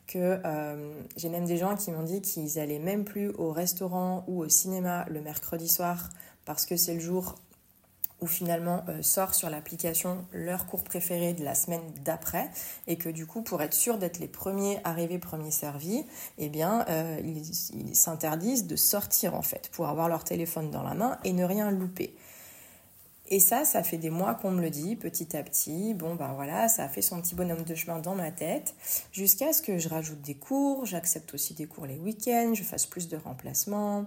que 0.06 0.40
euh, 0.44 0.92
j'ai 1.16 1.28
même 1.28 1.46
des 1.46 1.56
gens 1.56 1.76
qui 1.76 1.90
m'ont 1.90 2.02
dit 2.02 2.22
qu'ils 2.22 2.58
allaient 2.58 2.78
même 2.78 3.04
plus 3.04 3.30
au 3.30 3.52
restaurant 3.52 4.24
ou 4.28 4.42
au 4.42 4.48
cinéma 4.48 5.04
le 5.10 5.20
mercredi 5.20 5.68
soir 5.68 6.08
parce 6.44 6.66
que 6.66 6.76
c'est 6.76 6.94
le 6.94 7.00
jour 7.00 7.34
où 8.20 8.26
finalement 8.26 8.84
euh, 8.88 9.02
sort 9.02 9.34
sur 9.34 9.50
l'application 9.50 10.24
leur 10.32 10.66
cours 10.66 10.84
préféré 10.84 11.34
de 11.34 11.44
la 11.44 11.54
semaine 11.54 11.82
d'après 12.04 12.50
et 12.86 12.96
que 12.96 13.08
du 13.08 13.26
coup 13.26 13.42
pour 13.42 13.60
être 13.62 13.74
sûr 13.74 13.98
d'être 13.98 14.18
les 14.18 14.28
premiers 14.28 14.80
arrivés, 14.84 15.18
premiers 15.18 15.50
servis, 15.50 16.04
eh 16.38 16.48
bien 16.48 16.86
euh, 16.88 17.20
ils 17.22 17.94
s'interdisent 17.94 18.66
de 18.66 18.76
sortir 18.76 19.34
en 19.34 19.42
fait 19.42 19.68
pour 19.72 19.88
avoir 19.88 20.08
leur 20.08 20.24
téléphone 20.24 20.70
dans 20.70 20.82
la 20.82 20.94
main 20.94 21.18
et 21.24 21.32
ne 21.32 21.44
rien 21.44 21.70
louper. 21.70 22.16
Et 23.28 23.40
ça, 23.40 23.64
ça 23.64 23.82
fait 23.82 23.98
des 23.98 24.10
mois 24.10 24.34
qu'on 24.34 24.52
me 24.52 24.62
le 24.62 24.70
dit, 24.70 24.94
petit 24.94 25.36
à 25.36 25.42
petit. 25.42 25.94
Bon, 25.94 26.14
ben 26.14 26.32
voilà, 26.34 26.68
ça 26.68 26.84
a 26.84 26.88
fait 26.88 27.02
son 27.02 27.20
petit 27.20 27.34
bonhomme 27.34 27.64
de 27.64 27.74
chemin 27.74 27.98
dans 27.98 28.14
ma 28.14 28.30
tête, 28.30 28.74
jusqu'à 29.10 29.52
ce 29.52 29.62
que 29.62 29.78
je 29.78 29.88
rajoute 29.88 30.20
des 30.20 30.36
cours, 30.36 30.86
j'accepte 30.86 31.34
aussi 31.34 31.54
des 31.54 31.66
cours 31.66 31.86
les 31.86 31.98
week-ends, 31.98 32.52
je 32.54 32.62
fasse 32.62 32.86
plus 32.86 33.08
de 33.08 33.16
remplacements. 33.16 34.06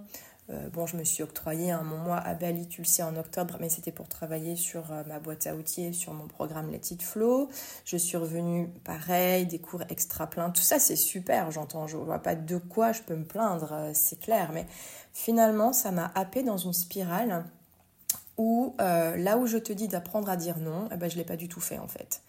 Euh, 0.51 0.69
bon, 0.69 0.87
je 0.87 0.97
me 0.97 1.03
suis 1.03 1.21
octroyé 1.21 1.71
un 1.71 1.83
mois 1.83 2.17
à 2.17 2.33
Bali, 2.33 2.67
tu 2.67 2.81
le 2.81 2.87
sais, 2.87 3.03
en 3.03 3.15
octobre, 3.17 3.57
mais 3.59 3.69
c'était 3.69 3.91
pour 3.91 4.07
travailler 4.07 4.55
sur 4.55 4.91
euh, 4.91 5.03
ma 5.07 5.19
boîte 5.19 5.45
à 5.45 5.55
outils, 5.55 5.93
sur 5.93 6.13
mon 6.13 6.27
programme 6.27 6.71
Let 6.71 6.81
It 6.91 7.03
Flow. 7.03 7.49
Je 7.85 7.97
suis 7.97 8.17
revenue, 8.17 8.67
pareil, 8.83 9.45
des 9.45 9.59
cours 9.59 9.83
extra 9.89 10.27
pleins. 10.27 10.49
Tout 10.49 10.63
ça, 10.63 10.79
c'est 10.79 10.95
super, 10.95 11.51
j'entends. 11.51 11.85
Je 11.85 11.97
vois 11.97 12.19
pas 12.19 12.35
de 12.35 12.57
quoi 12.57 12.93
je 12.93 13.01
peux 13.01 13.15
me 13.15 13.25
plaindre, 13.25 13.69
euh, 13.73 13.91
c'est 13.93 14.19
clair. 14.19 14.51
Mais 14.51 14.65
finalement, 15.13 15.71
ça 15.71 15.91
m'a 15.91 16.11
happé 16.15 16.41
dans 16.41 16.57
une 16.57 16.73
spirale 16.73 17.45
où 18.39 18.73
euh, 18.79 19.17
là 19.17 19.37
où 19.37 19.45
je 19.45 19.57
te 19.57 19.73
dis 19.73 19.87
d'apprendre 19.87 20.29
à 20.29 20.37
dire 20.37 20.57
non, 20.57 20.87
eh 20.91 20.97
ben, 20.97 21.09
je 21.09 21.15
ne 21.15 21.19
l'ai 21.19 21.25
pas 21.25 21.35
du 21.35 21.49
tout 21.49 21.59
fait 21.59 21.77
en 21.77 21.87
fait. 21.87 22.23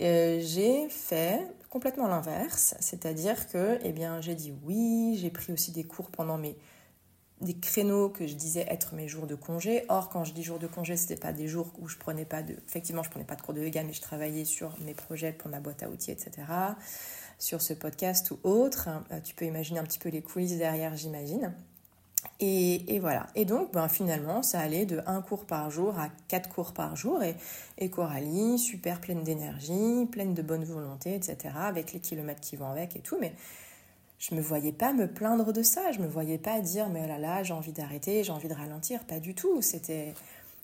Euh, 0.00 0.40
j'ai 0.40 0.88
fait 0.88 1.46
complètement 1.68 2.08
l'inverse, 2.08 2.74
c'est-à-dire 2.80 3.48
que 3.50 3.78
eh 3.84 3.92
bien, 3.92 4.20
j'ai 4.22 4.34
dit 4.34 4.52
oui, 4.64 5.18
j'ai 5.20 5.30
pris 5.30 5.52
aussi 5.52 5.70
des 5.70 5.84
cours 5.84 6.10
pendant 6.10 6.38
mes 6.38 6.56
des 7.42 7.54
créneaux 7.58 8.08
que 8.08 8.26
je 8.26 8.34
disais 8.34 8.64
être 8.68 8.94
mes 8.94 9.08
jours 9.08 9.26
de 9.26 9.34
congé. 9.34 9.84
Or, 9.88 10.08
quand 10.08 10.24
je 10.24 10.32
dis 10.32 10.44
jours 10.44 10.60
de 10.60 10.68
congé, 10.68 10.96
ce 10.96 11.02
n'était 11.02 11.20
pas 11.20 11.32
des 11.32 11.48
jours 11.48 11.72
où 11.80 11.88
je 11.88 11.96
prenais 11.96 12.24
pas 12.24 12.40
de... 12.40 12.54
Effectivement, 12.68 13.02
je 13.02 13.10
prenais 13.10 13.24
pas 13.24 13.34
de 13.34 13.42
cours 13.42 13.52
de 13.52 13.60
yoga, 13.60 13.82
mais 13.82 13.92
je 13.92 14.00
travaillais 14.00 14.44
sur 14.44 14.78
mes 14.80 14.94
projets 14.94 15.32
pour 15.32 15.50
ma 15.50 15.58
boîte 15.58 15.82
à 15.82 15.90
outils, 15.90 16.12
etc. 16.12 16.30
Sur 17.40 17.60
ce 17.60 17.74
podcast 17.74 18.30
ou 18.30 18.38
autre. 18.44 18.88
Euh, 19.10 19.18
tu 19.20 19.34
peux 19.34 19.44
imaginer 19.44 19.80
un 19.80 19.84
petit 19.84 19.98
peu 19.98 20.08
les 20.08 20.22
coulisses 20.22 20.56
derrière, 20.56 20.96
j'imagine. 20.96 21.52
Et, 22.40 22.98
voilà. 23.00 23.26
Et 23.34 23.44
donc, 23.44 23.72
ben, 23.72 23.88
finalement, 23.88 24.42
ça 24.42 24.58
allait 24.60 24.84
de 24.84 25.00
un 25.06 25.22
cours 25.22 25.44
par 25.44 25.70
jour 25.70 25.98
à 25.98 26.08
quatre 26.28 26.48
cours 26.48 26.72
par 26.72 26.96
jour. 26.96 27.20
Et, 27.78 27.90
Coralie, 27.90 28.58
super 28.58 29.00
pleine 29.00 29.22
d'énergie, 29.22 30.06
pleine 30.10 30.34
de 30.34 30.42
bonne 30.42 30.64
volonté, 30.64 31.14
etc., 31.14 31.54
avec 31.56 31.92
les 31.92 32.00
kilomètres 32.00 32.40
qui 32.40 32.56
vont 32.56 32.70
avec 32.70 32.96
et 32.96 33.00
tout. 33.00 33.16
Mais 33.20 33.32
je 34.18 34.34
ne 34.34 34.40
me 34.40 34.44
voyais 34.44 34.72
pas 34.72 34.92
me 34.92 35.06
plaindre 35.06 35.52
de 35.52 35.62
ça. 35.62 35.92
Je 35.92 35.98
ne 35.98 36.04
me 36.04 36.08
voyais 36.08 36.38
pas 36.38 36.60
dire, 36.60 36.88
mais 36.88 37.02
oh 37.04 37.08
là 37.08 37.18
là, 37.18 37.42
j'ai 37.42 37.54
envie 37.54 37.72
d'arrêter, 37.72 38.24
j'ai 38.24 38.32
envie 38.32 38.48
de 38.48 38.54
ralentir. 38.54 39.04
Pas 39.04 39.20
du 39.20 39.34
tout. 39.34 39.62
C'était 39.62 40.14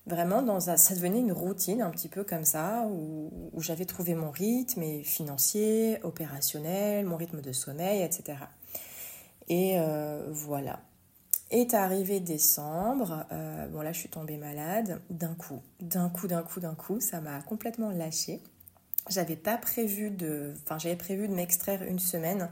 vraiment 0.05 0.41
dans 0.41 0.59
ça 0.59 0.95
devenait 0.95 1.19
une 1.19 1.31
routine 1.31 1.81
un 1.81 1.91
petit 1.91 2.09
peu 2.09 2.23
comme 2.23 2.45
ça 2.45 2.87
où, 2.89 3.31
j'avais 3.59 3.85
trouvé 3.85 4.15
mon 4.15 4.31
rythme 4.31 5.03
financier, 5.03 5.99
opérationnel, 6.03 7.05
mon 7.05 7.17
rythme 7.17 7.41
de 7.41 7.51
sommeil, 7.51 8.01
etc. 8.01 8.37
Et 9.49 9.79
euh, 9.79 10.27
voilà. 10.31 10.79
Est 11.51 11.73
arrivé 11.73 12.19
décembre, 12.19 13.25
euh, 13.31 13.67
bon 13.67 13.81
là 13.81 13.91
je 13.91 13.99
suis 13.99 14.09
tombée 14.09 14.37
malade 14.37 15.01
d'un 15.09 15.33
coup, 15.33 15.61
d'un 15.79 16.07
coup, 16.09 16.27
d'un 16.27 16.43
coup, 16.43 16.59
d'un 16.59 16.75
coup, 16.75 16.99
ça 16.99 17.21
m'a 17.21 17.41
complètement 17.41 17.89
lâché. 17.89 18.39
J'avais 19.09 19.35
pas 19.35 19.57
prévu 19.57 20.11
de 20.11 20.53
m'extraire 21.33 21.81
une 21.81 21.97
semaine 21.97 22.49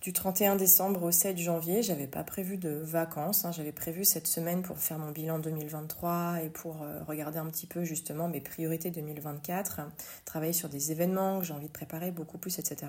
du 0.00 0.12
31 0.12 0.56
décembre 0.56 1.02
au 1.02 1.10
7 1.10 1.36
janvier. 1.38 1.82
J'avais 1.82 2.06
pas 2.06 2.24
prévu 2.24 2.56
de 2.56 2.70
vacances. 2.70 3.44
Hein. 3.44 3.52
J'avais 3.52 3.72
prévu 3.72 4.04
cette 4.04 4.26
semaine 4.26 4.62
pour 4.62 4.78
faire 4.78 4.98
mon 4.98 5.10
bilan 5.10 5.38
2023 5.38 6.38
et 6.44 6.48
pour 6.48 6.82
euh, 6.82 7.02
regarder 7.06 7.38
un 7.38 7.46
petit 7.46 7.66
peu 7.66 7.84
justement 7.84 8.28
mes 8.28 8.40
priorités 8.40 8.90
2024, 8.90 9.80
travailler 10.24 10.52
sur 10.52 10.68
des 10.68 10.92
événements 10.92 11.40
que 11.40 11.44
j'ai 11.44 11.52
envie 11.52 11.66
de 11.66 11.72
préparer 11.72 12.10
beaucoup 12.10 12.38
plus, 12.38 12.58
etc. 12.58 12.86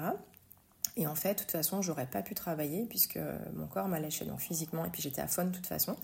Et 1.00 1.08
en 1.08 1.16
fait, 1.16 1.34
de 1.34 1.40
toute 1.40 1.52
façon, 1.52 1.82
j'aurais 1.82 2.06
pas 2.06 2.22
pu 2.22 2.36
travailler 2.36 2.86
puisque 2.86 3.20
mon 3.54 3.68
corps 3.68 3.88
m'a 3.88 4.00
lâché 4.00 4.26
physiquement 4.38 4.84
et 4.84 4.90
puis 4.90 5.02
j'étais 5.02 5.22
à 5.22 5.28
fond 5.28 5.46
de 5.46 5.52
toute 5.56 5.66
façon. 5.66 5.96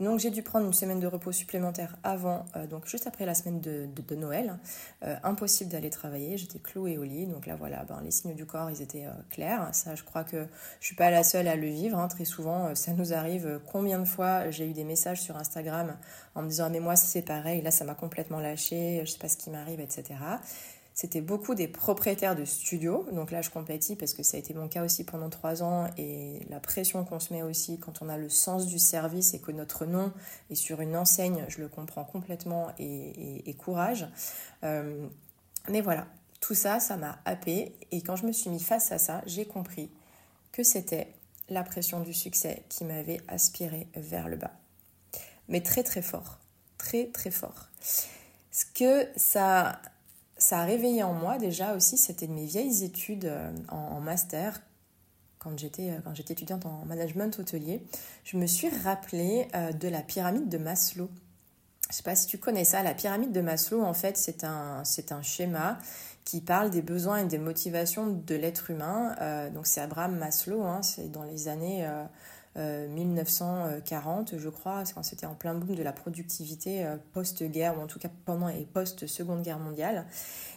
Donc 0.00 0.18
j'ai 0.18 0.30
dû 0.30 0.42
prendre 0.42 0.66
une 0.66 0.72
semaine 0.72 0.98
de 0.98 1.06
repos 1.06 1.30
supplémentaire 1.30 1.96
avant, 2.02 2.44
euh, 2.56 2.66
donc 2.66 2.86
juste 2.86 3.06
après 3.06 3.24
la 3.24 3.34
semaine 3.34 3.60
de, 3.60 4.14
Noël. 4.16 4.58
Euh, 5.02 5.16
impossible 5.22 5.70
d'aller 5.70 5.90
travailler, 5.90 6.36
j'étais 6.36 6.58
clouée 6.58 6.98
au 6.98 7.04
lit. 7.04 7.26
Donc 7.26 7.46
là 7.46 7.56
voilà, 7.56 7.84
ben, 7.84 8.00
les 8.02 8.10
signes 8.10 8.34
du 8.34 8.44
corps, 8.44 8.70
ils 8.70 8.82
étaient 8.82 9.06
euh, 9.06 9.12
clairs. 9.30 9.68
Ça, 9.72 9.94
je 9.94 10.02
crois 10.02 10.24
que 10.24 10.46
je 10.80 10.86
suis 10.86 10.96
pas 10.96 11.10
la 11.10 11.24
seule 11.24 11.48
à 11.48 11.56
le 11.56 11.68
vivre. 11.68 11.98
Hein. 11.98 12.08
Très 12.08 12.24
souvent, 12.24 12.74
ça 12.74 12.92
nous 12.92 13.12
arrive. 13.14 13.60
Combien 13.72 13.98
de 13.98 14.04
fois 14.04 14.50
j'ai 14.50 14.68
eu 14.68 14.72
des 14.72 14.84
messages 14.84 15.22
sur 15.22 15.36
Instagram 15.36 15.96
en 16.34 16.42
me 16.42 16.48
disant 16.48 16.68
mais 16.70 16.80
moi 16.80 16.96
c'est 16.96 17.22
pareil, 17.22 17.62
là 17.62 17.70
ça 17.70 17.84
m'a 17.84 17.94
complètement 17.94 18.40
lâché, 18.40 19.02
je 19.04 19.10
sais 19.10 19.18
pas 19.18 19.28
ce 19.28 19.36
qui 19.36 19.50
m'arrive, 19.50 19.80
etc 19.80 20.14
c'était 20.94 21.20
beaucoup 21.20 21.56
des 21.56 21.66
propriétaires 21.66 22.36
de 22.36 22.44
studios. 22.44 23.04
Donc 23.12 23.32
là, 23.32 23.42
je 23.42 23.50
compatis 23.50 23.96
parce 23.96 24.14
que 24.14 24.22
ça 24.22 24.36
a 24.36 24.40
été 24.40 24.54
mon 24.54 24.68
cas 24.68 24.84
aussi 24.84 25.02
pendant 25.02 25.28
trois 25.28 25.64
ans 25.64 25.88
et 25.98 26.38
la 26.48 26.60
pression 26.60 27.04
qu'on 27.04 27.18
se 27.18 27.34
met 27.34 27.42
aussi 27.42 27.78
quand 27.78 28.00
on 28.00 28.08
a 28.08 28.16
le 28.16 28.28
sens 28.28 28.66
du 28.66 28.78
service 28.78 29.34
et 29.34 29.40
que 29.40 29.50
notre 29.50 29.86
nom 29.86 30.12
est 30.50 30.54
sur 30.54 30.80
une 30.80 30.96
enseigne, 30.96 31.44
je 31.48 31.60
le 31.60 31.68
comprends 31.68 32.04
complètement 32.04 32.68
et, 32.78 33.54
courage. 33.58 34.06
Euh, 34.62 35.08
mais 35.68 35.80
voilà, 35.80 36.06
tout 36.40 36.54
ça, 36.54 36.78
ça 36.78 36.96
m'a 36.96 37.18
happé 37.24 37.74
et 37.90 38.00
quand 38.00 38.14
je 38.14 38.26
me 38.26 38.32
suis 38.32 38.50
mis 38.50 38.60
face 38.60 38.92
à 38.92 38.98
ça, 38.98 39.20
j'ai 39.26 39.46
compris 39.46 39.90
que 40.52 40.62
c'était 40.62 41.08
la 41.48 41.64
pression 41.64 42.00
du 42.00 42.14
succès 42.14 42.62
qui 42.68 42.84
m'avait 42.84 43.20
aspiré 43.26 43.88
vers 43.96 44.28
le 44.28 44.36
bas. 44.36 44.52
Mais 45.48 45.60
très 45.60 45.82
très 45.82 46.02
fort, 46.02 46.38
très 46.78 47.06
très 47.06 47.32
fort. 47.32 47.68
Ce 48.52 48.64
que 48.64 49.08
ça 49.16 49.80
ça 50.44 50.58
a 50.58 50.64
réveillé 50.64 51.02
en 51.02 51.14
moi 51.14 51.38
déjà 51.38 51.74
aussi, 51.74 51.96
c'était 51.96 52.26
de 52.26 52.32
mes 52.32 52.44
vieilles 52.44 52.84
études 52.84 53.24
euh, 53.24 53.50
en, 53.68 54.00
master, 54.00 54.60
quand 55.38 55.58
j'étais, 55.58 55.90
euh, 55.90 56.00
quand 56.04 56.14
j'étais 56.14 56.34
étudiante 56.34 56.66
en 56.66 56.84
management 56.84 57.38
hôtelier. 57.38 57.82
Je 58.24 58.36
me 58.36 58.46
suis 58.46 58.68
rappelé 58.68 59.48
euh, 59.54 59.72
de 59.72 59.88
la 59.88 60.02
pyramide 60.02 60.50
de 60.50 60.58
Maslow. 60.58 61.08
Je 61.84 61.88
ne 61.88 61.94
sais 61.94 62.02
pas 62.02 62.14
si 62.14 62.26
tu 62.26 62.36
connais 62.36 62.66
ça, 62.66 62.82
la 62.82 62.92
pyramide 62.92 63.32
de 63.32 63.40
Maslow, 63.40 63.82
en 63.82 63.94
fait, 63.94 64.18
c'est 64.18 64.44
un, 64.44 64.84
c'est 64.84 65.12
un 65.12 65.22
schéma 65.22 65.78
qui 66.26 66.42
parle 66.42 66.70
des 66.70 66.82
besoins 66.82 67.18
et 67.18 67.24
des 67.24 67.38
motivations 67.38 68.06
de 68.06 68.34
l'être 68.34 68.70
humain. 68.70 69.14
donc 69.52 69.66
c'est 69.66 69.82
Abraham 69.82 70.16
Maslow, 70.16 70.62
hein, 70.62 70.80
c'est 70.82 71.10
dans 71.10 71.22
les 71.22 71.48
années 71.48 71.86
1940, 72.56 74.38
je 74.38 74.48
crois, 74.48 74.84
quand 74.94 75.02
c'était 75.02 75.26
en 75.26 75.34
plein 75.34 75.54
boom 75.54 75.74
de 75.74 75.82
la 75.82 75.92
productivité 75.92 76.86
euh, 76.86 76.96
post-guerre, 77.12 77.78
ou 77.78 77.82
en 77.82 77.86
tout 77.86 77.98
cas 77.98 78.10
pendant 78.24 78.48
et 78.48 78.66
post-seconde 78.72 79.42
guerre 79.42 79.58
mondiale. 79.58 80.06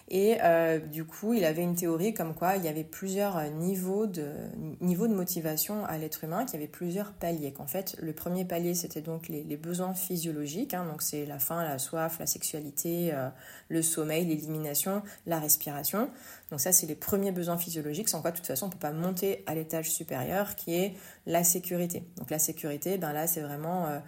Et 0.09 0.37
euh, 0.41 0.79
du 0.79 1.03
coup, 1.03 1.33
il 1.33 1.43
avait 1.43 1.63
une 1.63 1.75
théorie 1.75 2.13
comme 2.13 2.33
quoi 2.33 2.55
il 2.55 2.63
y 2.63 2.69
avait 2.69 2.85
plusieurs 2.85 3.37
euh, 3.37 3.49
niveaux 3.49 4.07
de, 4.07 4.31
niveaux 4.79 5.07
de 5.07 5.13
motivation 5.13 5.83
à 5.85 5.97
l'être 5.97 6.23
humain, 6.23 6.45
qu'il 6.45 6.53
y 6.53 6.57
avait 6.57 6.71
plusieurs 6.71 7.11
paliers. 7.11 7.51
Qu'en 7.51 7.67
fait, 7.67 7.97
le 7.99 8.13
premier 8.13 8.45
palier, 8.45 8.73
c'était 8.73 9.01
donc 9.01 9.27
les, 9.27 9.43
besoins 9.57 9.93
physiologiques. 9.93 10.73
Hein, 10.73 10.85
donc, 10.89 11.01
c'est 11.01 11.25
la 11.25 11.39
faim, 11.39 11.61
la 11.61 11.77
soif, 11.77 12.19
la 12.19 12.25
sexualité, 12.25 13.13
euh, 13.13 13.27
le 13.67 13.81
sommeil, 13.81 14.25
l'élimination, 14.25 15.01
la 15.25 15.39
respiration. 15.39 16.09
Donc, 16.51 16.61
ça, 16.61 16.71
c'est 16.71 16.85
les 16.87 16.95
premiers 16.95 17.31
besoins 17.31 17.57
physiologiques, 17.57 18.09
sans 18.09 18.21
quoi, 18.21 18.31
de 18.31 18.37
toute 18.37 18.47
façon, 18.47 18.65
on 18.65 18.69
ne 18.69 18.73
peut 18.73 18.79
pas 18.79 18.91
monter 18.91 19.43
à 19.47 19.55
l'étage 19.55 19.91
supérieur, 19.91 20.55
qui 20.55 20.75
est 20.75 20.93
la 21.25 21.43
sécurité. 21.43 22.03
Donc, 22.17 22.29
la 22.29 22.39
sécurité, 22.39 22.97
ben 22.97 23.11
là, 23.11 23.27
c'est 23.27 23.41
vraiment 23.41 24.01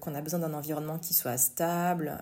qu'on 0.00 0.16
a 0.16 0.20
besoin 0.20 0.40
d'un 0.40 0.54
environnement 0.54 0.98
qui 0.98 1.14
soit 1.14 1.38
stable, 1.38 2.18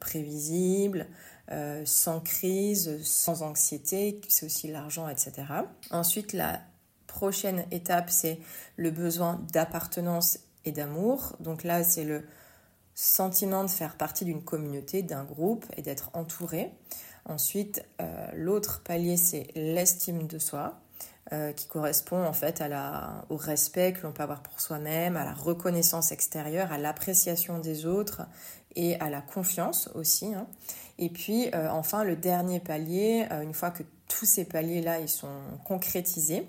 prévisible, 0.00 1.06
euh, 1.52 1.82
sans 1.84 2.20
crise, 2.20 3.02
sans 3.02 3.42
anxiété, 3.42 4.20
c'est 4.28 4.46
aussi 4.46 4.68
l'argent, 4.68 5.08
etc. 5.08 5.32
Ensuite, 5.90 6.32
la 6.32 6.60
prochaine 7.08 7.64
étape, 7.72 8.08
c'est 8.08 8.38
le 8.76 8.92
besoin 8.92 9.44
d'appartenance 9.52 10.38
et 10.64 10.70
d'amour. 10.70 11.34
Donc 11.40 11.64
là, 11.64 11.82
c'est 11.82 12.04
le 12.04 12.22
sentiment 12.94 13.64
de 13.64 13.70
faire 13.70 13.96
partie 13.96 14.24
d'une 14.24 14.44
communauté, 14.44 15.02
d'un 15.02 15.24
groupe 15.24 15.66
et 15.76 15.82
d'être 15.82 16.10
entouré. 16.12 16.70
Ensuite, 17.30 17.84
euh, 18.00 18.26
l'autre 18.34 18.82
palier, 18.82 19.16
c'est 19.16 19.46
l'estime 19.54 20.26
de 20.26 20.38
soi. 20.38 20.80
Euh, 21.32 21.52
qui 21.52 21.68
correspond 21.68 22.24
en 22.24 22.32
fait 22.32 22.60
au 23.28 23.36
respect 23.36 23.92
que 23.92 24.02
l'on 24.02 24.10
peut 24.10 24.24
avoir 24.24 24.42
pour 24.42 24.60
soi-même, 24.60 25.16
à 25.16 25.24
la 25.24 25.32
reconnaissance 25.32 26.10
extérieure, 26.10 26.72
à 26.72 26.78
l'appréciation 26.78 27.60
des 27.60 27.86
autres 27.86 28.22
et 28.74 28.98
à 28.98 29.10
la 29.10 29.20
confiance 29.20 29.90
aussi. 29.94 30.34
Hein. 30.34 30.48
Et 30.98 31.08
puis 31.08 31.48
euh, 31.54 31.68
enfin 31.70 32.02
le 32.02 32.16
dernier 32.16 32.58
palier, 32.58 33.28
une 33.42 33.54
fois 33.54 33.70
que 33.70 33.84
tous 34.08 34.24
ces 34.24 34.44
paliers-là 34.44 34.98
ils 34.98 35.08
sont 35.08 35.28
concrétisés, 35.64 36.48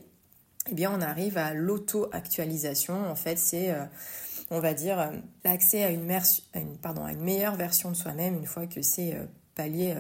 eh 0.67 0.73
bien 0.73 0.91
on 0.91 1.01
arrive 1.01 1.37
à 1.37 1.53
l'auto-actualisation. 1.53 3.07
En 3.07 3.15
fait 3.15 3.37
c'est 3.37 3.75
on 4.49 4.61
va 4.61 4.73
dire 4.73 5.11
l'accès 5.43 5.83
à 5.83 5.91
une, 5.91 6.07
meilleure 7.19 7.55
version 7.55 7.91
de 7.91 7.95
soi-même 7.95 8.35
une 8.35 8.47
fois 8.47 8.65
que 8.65 8.81
ces 9.51 9.63
paliers 9.63 9.95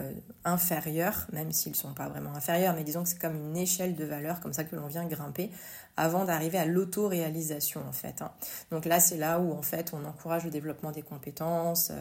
inférieurs, 0.45 1.27
même 1.33 1.51
s'ils 1.51 1.73
ne 1.73 1.77
sont 1.77 1.93
pas 1.93 2.07
vraiment 2.07 2.33
inférieurs, 2.35 2.73
mais 2.75 2.83
disons 2.83 3.03
que 3.03 3.09
c'est 3.09 3.19
comme 3.19 3.35
une 3.35 3.57
échelle 3.57 3.95
de 3.95 4.05
valeur 4.05 4.39
comme 4.39 4.53
ça 4.53 4.63
que 4.63 4.75
l'on 4.75 4.87
vient 4.87 5.05
grimper 5.05 5.51
avant 5.97 6.25
d'arriver 6.25 6.57
à 6.57 6.65
l'auto-réalisation 6.65 7.81
en 7.87 7.91
fait. 7.91 8.21
Hein. 8.21 8.31
Donc 8.71 8.85
là 8.85 8.99
c'est 8.99 9.17
là 9.17 9.39
où 9.39 9.51
en 9.53 9.61
fait 9.61 9.91
on 9.93 10.05
encourage 10.05 10.45
le 10.45 10.51
développement 10.51 10.91
des 10.91 11.01
compétences, 11.01 11.91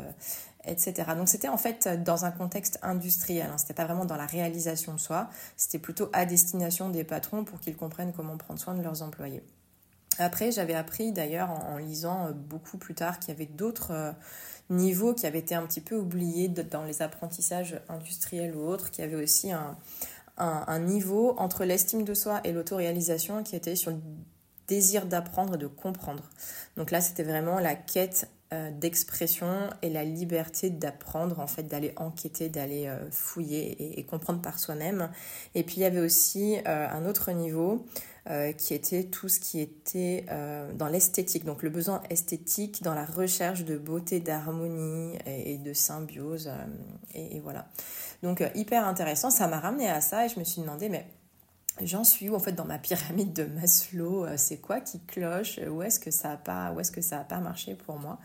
etc. 0.64 0.94
Donc 1.16 1.28
c'était 1.28 1.48
en 1.48 1.58
fait 1.58 1.88
dans 2.02 2.24
un 2.24 2.30
contexte 2.30 2.78
industriel, 2.82 3.48
hein. 3.52 3.58
c'était 3.58 3.74
pas 3.74 3.84
vraiment 3.84 4.04
dans 4.04 4.16
la 4.16 4.26
réalisation 4.26 4.94
de 4.94 5.00
soi, 5.00 5.28
c'était 5.56 5.78
plutôt 5.78 6.08
à 6.12 6.24
destination 6.24 6.88
des 6.88 7.04
patrons 7.04 7.44
pour 7.44 7.60
qu'ils 7.60 7.76
comprennent 7.76 8.12
comment 8.12 8.36
prendre 8.36 8.60
soin 8.60 8.74
de 8.74 8.82
leurs 8.82 9.02
employés. 9.02 9.42
Après, 10.18 10.52
j'avais 10.52 10.74
appris 10.74 11.12
d'ailleurs 11.12 11.50
en, 11.50 11.78
lisant 11.78 12.26
euh, 12.26 12.32
beaucoup 12.32 12.78
plus 12.78 12.94
tard 12.94 13.18
qu'il 13.18 13.32
y 13.32 13.36
avait 13.36 13.46
d'autres 13.46 13.92
euh, 13.92 14.12
niveaux 14.68 15.14
qui 15.14 15.26
avaient 15.26 15.38
été 15.38 15.54
un 15.54 15.64
petit 15.66 15.80
peu 15.80 15.96
oubliés 15.96 16.48
dans 16.48 16.84
les 16.84 17.02
apprentissages 17.02 17.80
industriels 17.88 18.54
ou 18.54 18.60
autres, 18.60 18.90
qui 18.90 19.02
avait 19.02 19.16
aussi 19.16 19.50
un, 19.52 19.76
niveau 20.78 21.34
entre 21.36 21.64
l'estime 21.64 22.04
de 22.04 22.14
soi 22.14 22.40
et 22.44 22.52
l'autoréalisation 22.52 23.42
qui 23.42 23.56
était 23.56 23.76
sur 23.76 23.90
le 23.90 23.98
désir 24.68 25.04
d'apprendre 25.04 25.56
et 25.56 25.58
de 25.58 25.66
comprendre. 25.66 26.22
Donc 26.76 26.90
là, 26.90 27.02
c'était 27.02 27.24
vraiment 27.24 27.60
la 27.60 27.74
quête 27.74 28.30
euh, 28.54 28.70
d'expression 28.70 29.68
et 29.82 29.90
la 29.90 30.04
liberté 30.04 30.70
d'apprendre, 30.70 31.40
en 31.40 31.46
fait, 31.46 31.64
d'aller 31.64 31.92
enquêter, 31.96 32.48
d'aller 32.48 32.90
fouiller 33.10 33.98
et, 33.98 34.04
comprendre 34.04 34.40
par 34.40 34.58
soi-même. 34.58 35.10
Et 35.54 35.62
puis 35.62 35.76
il 35.76 35.80
y 35.80 35.84
avait 35.84 36.00
aussi 36.00 36.56
un 36.64 37.04
autre 37.04 37.32
niveau 37.32 37.84
qui 38.56 38.74
était 38.74 39.04
tout 39.04 39.28
ce 39.28 39.40
qui 39.40 39.60
était 39.60 40.26
dans 40.74 40.86
l'esthétique, 40.86 41.44
donc 41.44 41.62
le 41.62 41.70
besoin 41.70 42.02
esthétique 42.10 42.82
dans 42.82 42.94
la 42.94 43.04
recherche 43.04 43.64
de 43.64 43.76
beauté, 43.76 44.20
d'harmonie 44.20 45.18
et, 45.26 45.58
de 45.58 45.72
symbiose. 45.72 46.50
et, 47.14 47.40
voilà. 47.40 47.68
Donc 48.22 48.42
hyper 48.54 48.86
intéressant, 48.86 49.30
ça 49.30 49.48
m'a 49.48 49.58
ramené 49.58 49.88
à 49.88 50.00
ça 50.00 50.26
et 50.26 50.28
je 50.28 50.38
me 50.38 50.44
suis 50.44 50.60
demandé, 50.60 50.88
mais 50.88 51.06
j'en 51.82 52.04
suis 52.04 52.28
où 52.28 52.34
en 52.34 52.40
fait 52.40 52.52
dans 52.52 52.64
ma 52.64 52.78
pyramide 52.78 53.32
de 53.32 53.44
Maslow 53.44 54.26
euh, 54.26 54.34
C'est 54.36 54.58
quoi 54.58 54.80
qui 54.80 55.00
cloche 55.00 55.58
Où 55.68 55.82
est-ce 55.82 56.00
que 56.00 56.10
ça 56.10 56.32
a 56.32 56.36
pas 56.36 56.74
pas 57.28 57.38
marché 57.38 57.74
pour 57.74 57.98
moi? 57.98 58.18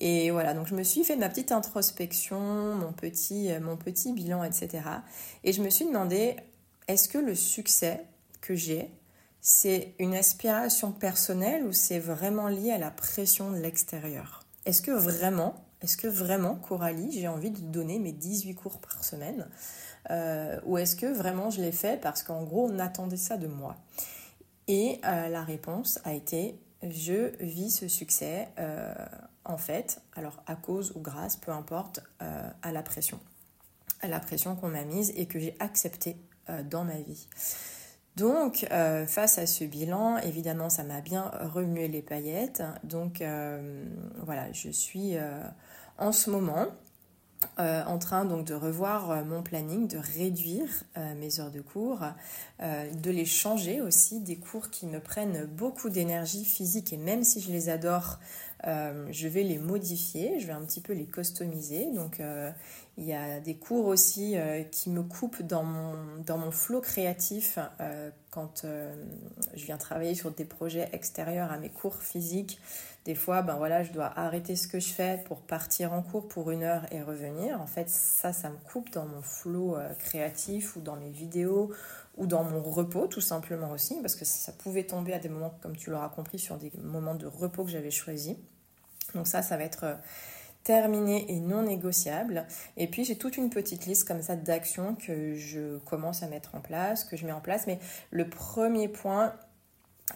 Et 0.00 0.30
voilà, 0.30 0.54
donc 0.54 0.66
je 0.66 0.74
me 0.74 0.82
suis 0.82 1.04
fait 1.04 1.16
ma 1.16 1.28
petite 1.28 1.52
introspection, 1.52 2.74
mon 2.74 2.92
petit, 2.92 3.52
euh, 3.52 3.60
mon 3.60 3.76
petit 3.76 4.12
bilan, 4.12 4.42
etc. 4.42 4.82
Et 5.44 5.52
je 5.52 5.62
me 5.62 5.70
suis 5.70 5.86
demandé 5.86 6.36
est-ce 6.88 7.08
que 7.08 7.18
le 7.18 7.34
succès 7.34 8.04
que 8.40 8.54
j'ai 8.54 8.90
c'est 9.44 9.96
une 9.98 10.14
aspiration 10.14 10.92
personnelle 10.92 11.66
ou 11.66 11.72
c'est 11.72 11.98
vraiment 11.98 12.46
lié 12.46 12.70
à 12.70 12.78
la 12.78 12.92
pression 12.92 13.50
de 13.50 13.56
l'extérieur? 13.56 14.44
Est-ce 14.64 14.80
que 14.80 14.92
vraiment, 14.92 15.56
est-ce 15.82 15.96
que 15.96 16.06
vraiment, 16.06 16.54
Coralie, 16.54 17.10
j'ai 17.10 17.26
envie 17.26 17.50
de 17.50 17.60
donner 17.60 17.98
mes 17.98 18.12
18 18.12 18.54
cours 18.54 18.78
par 18.78 19.02
semaine 19.02 19.48
euh, 20.10 20.58
ou 20.64 20.78
est-ce 20.78 20.96
que 20.96 21.06
vraiment 21.06 21.50
je 21.50 21.60
l'ai 21.60 21.70
fait 21.70 22.00
parce 22.00 22.24
qu'en 22.24 22.42
gros 22.42 22.68
on 22.68 22.78
attendait 22.78 23.16
ça 23.16 23.36
de 23.36 23.48
moi? 23.48 23.76
Et 24.68 25.00
euh, 25.04 25.28
la 25.28 25.42
réponse 25.42 26.00
a 26.04 26.14
été 26.14 26.58
je 26.82 27.36
vis 27.40 27.70
ce 27.70 27.88
succès 27.88 28.48
euh, 28.60 28.94
en 29.44 29.56
fait, 29.56 30.00
alors 30.14 30.40
à 30.46 30.54
cause 30.54 30.92
ou 30.94 31.00
grâce, 31.00 31.34
peu 31.34 31.50
importe, 31.50 32.00
à 32.20 32.70
la 32.70 32.82
pression. 32.82 33.18
À 34.00 34.06
la 34.06 34.20
pression 34.20 34.54
qu'on 34.54 34.68
m'a 34.68 34.84
mise 34.84 35.12
et 35.16 35.26
que 35.26 35.40
j'ai 35.40 35.56
acceptée 35.58 36.16
dans 36.70 36.84
ma 36.84 36.94
vie. 36.94 37.26
Donc, 38.16 38.66
face 39.06 39.38
à 39.38 39.46
ce 39.46 39.64
bilan, 39.64 40.18
évidemment, 40.18 40.68
ça 40.68 40.84
m'a 40.84 41.00
bien 41.00 41.30
remué 41.40 41.88
les 41.88 42.02
paillettes. 42.02 42.62
Donc, 42.84 43.22
voilà, 44.22 44.52
je 44.52 44.70
suis 44.70 45.16
en 45.98 46.12
ce 46.12 46.30
moment 46.30 46.68
euh, 47.58 47.82
en 47.86 47.98
train 47.98 48.24
donc 48.24 48.46
de 48.46 48.54
revoir 48.54 49.10
euh, 49.10 49.24
mon 49.24 49.42
planning, 49.42 49.88
de 49.88 49.98
réduire 49.98 50.68
euh, 50.96 51.14
mes 51.16 51.40
heures 51.40 51.50
de 51.50 51.60
cours, 51.60 52.00
de 52.60 53.10
les 53.10 53.24
changer 53.24 53.80
aussi, 53.80 54.20
des 54.20 54.36
cours 54.36 54.70
qui 54.70 54.86
me 54.86 55.00
prennent 55.00 55.46
beaucoup 55.46 55.90
d'énergie 55.90 56.44
physique 56.44 56.92
et 56.92 56.96
même 56.96 57.24
si 57.24 57.40
je 57.40 57.50
les 57.50 57.68
adore, 57.68 58.20
je 58.64 59.26
vais 59.26 59.42
les 59.42 59.58
modifier, 59.58 60.38
je 60.38 60.46
vais 60.46 60.52
un 60.52 60.64
petit 60.64 60.80
peu 60.80 60.92
les 60.92 61.06
customiser. 61.06 61.90
Donc 61.90 62.22
il 62.98 63.04
y 63.04 63.14
a 63.14 63.40
des 63.40 63.56
cours 63.56 63.86
aussi 63.86 64.36
qui 64.70 64.90
me 64.90 65.02
coupent 65.02 65.42
dans 65.42 65.62
mon, 65.62 65.94
dans 66.26 66.36
mon 66.36 66.50
flot 66.50 66.82
créatif 66.82 67.58
quand 68.30 68.66
je 69.54 69.64
viens 69.64 69.78
travailler 69.78 70.14
sur 70.14 70.30
des 70.30 70.44
projets 70.44 70.90
extérieurs 70.92 71.50
à 71.50 71.56
mes 71.56 71.70
cours 71.70 72.02
physiques. 72.02 72.60
Des 73.04 73.16
fois, 73.16 73.42
ben 73.42 73.56
voilà, 73.56 73.82
je 73.82 73.90
dois 73.90 74.12
arrêter 74.16 74.54
ce 74.54 74.68
que 74.68 74.78
je 74.78 74.88
fais 74.92 75.20
pour 75.24 75.40
partir 75.40 75.92
en 75.92 76.02
cours 76.02 76.28
pour 76.28 76.52
une 76.52 76.62
heure 76.62 76.86
et 76.92 77.02
revenir. 77.02 77.60
En 77.60 77.66
fait, 77.66 77.90
ça, 77.90 78.32
ça 78.32 78.48
me 78.48 78.56
coupe 78.58 78.92
dans 78.92 79.06
mon 79.06 79.22
flot 79.22 79.76
euh, 79.76 79.92
créatif 79.94 80.76
ou 80.76 80.80
dans 80.80 80.94
mes 80.94 81.10
vidéos 81.10 81.72
ou 82.16 82.26
dans 82.26 82.44
mon 82.44 82.62
repos, 82.62 83.08
tout 83.08 83.20
simplement 83.20 83.72
aussi, 83.72 83.96
parce 84.02 84.14
que 84.14 84.24
ça 84.24 84.52
pouvait 84.52 84.84
tomber 84.84 85.14
à 85.14 85.18
des 85.18 85.28
moments, 85.28 85.52
comme 85.62 85.76
tu 85.76 85.90
l'auras 85.90 86.10
compris, 86.10 86.38
sur 86.38 86.58
des 86.58 86.70
moments 86.80 87.16
de 87.16 87.26
repos 87.26 87.64
que 87.64 87.70
j'avais 87.70 87.90
choisis. 87.90 88.36
Donc 89.14 89.26
ça, 89.26 89.42
ça 89.42 89.56
va 89.56 89.64
être 89.64 89.96
euh, 90.70 90.82
terminé 90.82 91.30
et 91.30 91.40
non 91.40 91.62
négociable. 91.62 92.46
Et 92.76 92.86
puis 92.86 93.04
j'ai 93.04 93.16
toute 93.16 93.36
une 93.36 93.50
petite 93.50 93.86
liste 93.86 94.06
comme 94.06 94.22
ça 94.22 94.36
d'actions 94.36 94.94
que 94.94 95.34
je 95.36 95.78
commence 95.78 96.22
à 96.22 96.28
mettre 96.28 96.54
en 96.54 96.60
place, 96.60 97.04
que 97.04 97.16
je 97.16 97.26
mets 97.26 97.32
en 97.32 97.40
place. 97.40 97.66
Mais 97.66 97.78
le 98.10 98.28
premier 98.28 98.88
point, 98.88 99.34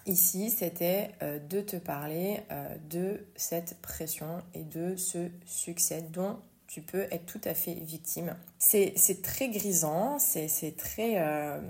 ici, 0.06 0.50
c'était 0.50 1.10
euh, 1.22 1.38
de 1.38 1.60
te 1.60 1.76
parler 1.76 2.40
euh, 2.50 2.76
de 2.90 3.26
cette 3.36 3.80
pression 3.80 4.42
et 4.54 4.62
de 4.62 4.96
ce 4.96 5.28
succès 5.44 6.02
dont 6.02 6.38
tu 6.66 6.82
peux 6.82 7.06
être 7.10 7.26
tout 7.26 7.40
à 7.44 7.54
fait 7.54 7.74
victime. 7.74 8.34
C'est 8.58 9.22
très 9.22 9.48
grisant, 9.48 10.18
c'est 10.18 10.76
très, 10.76 11.18
euh, 11.18 11.60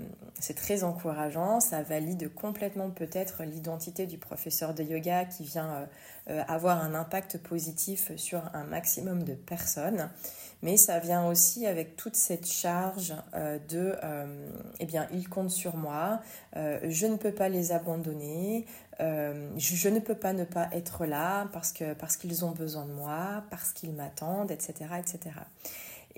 encourageant, 0.83 1.59
ça 1.59 1.83
valide 1.83 2.33
complètement 2.33 2.89
peut-être 2.89 3.43
l'identité 3.43 4.05
du 4.05 4.17
professeur 4.17 4.73
de 4.73 4.83
yoga 4.83 5.25
qui 5.25 5.43
vient 5.43 5.87
avoir 6.47 6.83
un 6.83 6.93
impact 6.93 7.37
positif 7.37 8.11
sur 8.15 8.41
un 8.53 8.63
maximum 8.63 9.23
de 9.23 9.33
personnes 9.33 10.09
mais 10.63 10.77
ça 10.77 10.99
vient 10.99 11.27
aussi 11.27 11.65
avec 11.67 11.95
toute 11.95 12.15
cette 12.15 12.47
charge 12.47 13.13
euh, 13.35 13.59
de 13.69 13.95
euh, 14.03 14.49
eh 14.79 14.85
bien 14.85 15.07
ils 15.11 15.29
comptent 15.29 15.51
sur 15.51 15.75
moi, 15.75 16.21
euh, 16.55 16.79
je 16.89 17.05
ne 17.05 17.15
peux 17.15 17.31
pas 17.31 17.49
les 17.49 17.71
abandonner, 17.71 18.65
je, 18.99 19.89
ne 19.89 19.99
peux 19.99 20.15
pas 20.15 20.33
ne 20.33 20.43
pas 20.43 20.69
être 20.71 21.05
là 21.05 21.47
parce 21.53 21.73
parce 21.99 22.17
qu'ils 22.17 22.43
ont 22.45 22.51
besoin 22.51 22.85
de 22.85 22.93
moi, 22.93 23.43
parce 23.51 23.71
qu'ils 23.71 23.93
m'attendent, 23.93 24.49
etc., 24.49 24.73
etc. 24.97 25.35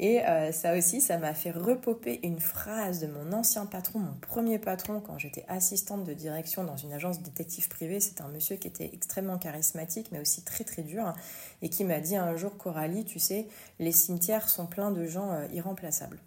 Et 0.02 0.26
euh, 0.26 0.54
ça 0.54 0.78
aussi, 0.78 1.02
ça 1.02 1.18
m'a 1.18 1.34
fait 1.34 1.52
repoper 1.52 2.22
une 2.24 2.40
phrase 2.40 3.02
de 3.02 3.08
mon 3.08 3.34
ancien 3.34 3.66
patron, 3.66 4.00
mon 4.00 4.14
premier 4.22 4.58
patron, 4.58 5.02
quand 5.02 5.18
j'étais 5.18 5.44
assistante 5.50 6.06
de 6.06 6.14
direction 6.14 6.64
dans 6.64 6.78
une 6.78 6.94
agence 6.94 7.22
détective 7.22 7.68
privée. 7.68 8.00
C'est 8.00 8.22
un 8.22 8.30
monsieur 8.30 8.56
qui 8.56 8.70
était 8.70 8.90
extrêmement 8.94 9.38
charismatique, 9.38 10.08
mais 10.14 10.22
aussi 10.22 10.42
très 10.46 10.64
très 10.64 10.84
dur, 10.84 11.14
et 11.62 11.70
qui 11.70 11.84
m'a 11.84 12.00
dit 12.00 12.16
un 12.16 12.38
jour, 12.38 12.58
Coralie, 12.58 13.04
tu 13.04 13.20
sais, 13.20 13.48
les 13.80 13.92
cimetières 13.92 14.48
sont 14.48 14.68
pleins 14.68 14.92
de 14.92 15.06
gens 15.06 15.34
euh, 15.34 15.46
irremplaçables. 15.52 16.18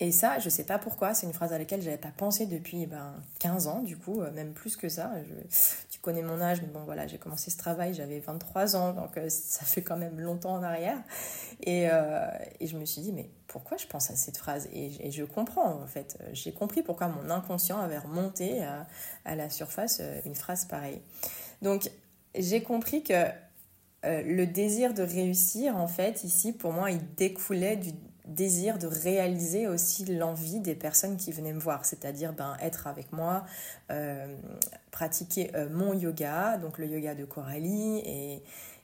Et 0.00 0.12
ça, 0.12 0.38
je 0.38 0.48
sais 0.48 0.62
pas 0.62 0.78
pourquoi, 0.78 1.12
c'est 1.12 1.26
une 1.26 1.32
phrase 1.32 1.52
à 1.52 1.58
laquelle 1.58 1.80
je 1.80 1.86
n'avais 1.86 1.98
pas 1.98 2.12
pensé 2.16 2.46
depuis 2.46 2.86
ben, 2.86 3.14
15 3.40 3.66
ans, 3.66 3.80
du 3.80 3.96
coup, 3.96 4.20
euh, 4.20 4.30
même 4.30 4.52
plus 4.52 4.76
que 4.76 4.88
ça. 4.88 5.10
tu 5.90 5.98
connais 5.98 6.22
mon 6.22 6.40
âge, 6.40 6.62
mais 6.62 6.68
bon 6.68 6.84
voilà, 6.84 7.08
j'ai 7.08 7.18
commencé 7.18 7.50
ce 7.50 7.56
travail, 7.56 7.94
j'avais 7.94 8.20
23 8.20 8.76
ans, 8.76 8.92
donc 8.92 9.16
euh, 9.16 9.28
ça 9.28 9.64
fait 9.64 9.82
quand 9.82 9.96
même 9.96 10.20
longtemps 10.20 10.54
en 10.54 10.62
arrière. 10.62 10.98
Et, 11.62 11.88
euh, 11.90 12.28
et, 12.60 12.68
je 12.68 12.78
me 12.78 12.84
suis 12.84 13.02
dit, 13.02 13.12
mais 13.12 13.28
pourquoi 13.48 13.76
je 13.76 13.88
pense 13.88 14.08
à 14.12 14.14
cette 14.14 14.36
phrase? 14.36 14.68
Et, 14.72 15.10
je 15.10 15.24
comprends, 15.24 15.82
en 15.82 15.86
fait. 15.88 16.16
J'ai 16.32 16.52
compris 16.52 16.84
pourquoi 16.84 17.08
mon 17.08 17.28
inconscient 17.28 17.80
avait 17.80 17.98
remonté 17.98 18.62
à 19.24 19.34
la 19.34 19.50
surface 19.50 20.00
une 20.24 20.36
phrase 20.36 20.66
pareille. 20.66 21.00
Donc, 21.60 21.90
j'ai 22.36 22.62
compris 22.62 23.02
que 23.02 23.24
le 24.04 24.44
désir 24.44 24.94
de 24.94 25.02
réussir, 25.02 25.76
en 25.76 25.88
fait, 25.88 26.22
ici, 26.22 26.52
pour 26.52 26.72
moi, 26.72 26.92
il 26.92 27.14
découlait 27.16 27.76
du 27.76 27.92
désir 28.28 28.78
de 28.78 28.86
réaliser 28.86 29.66
aussi 29.66 30.04
l'envie 30.04 30.60
des 30.60 30.74
personnes 30.74 31.16
qui 31.16 31.32
venaient 31.32 31.52
me 31.52 31.60
voir, 31.60 31.84
c'est-à-dire 31.84 32.32
ben, 32.32 32.56
être 32.60 32.86
avec 32.86 33.12
moi, 33.12 33.44
euh, 33.90 34.36
pratiquer 34.90 35.50
euh, 35.54 35.68
mon 35.70 35.94
yoga, 35.94 36.58
donc 36.58 36.78
le 36.78 36.86
yoga 36.86 37.14
de 37.14 37.24
Coralie, 37.24 37.98
et, 38.04 38.42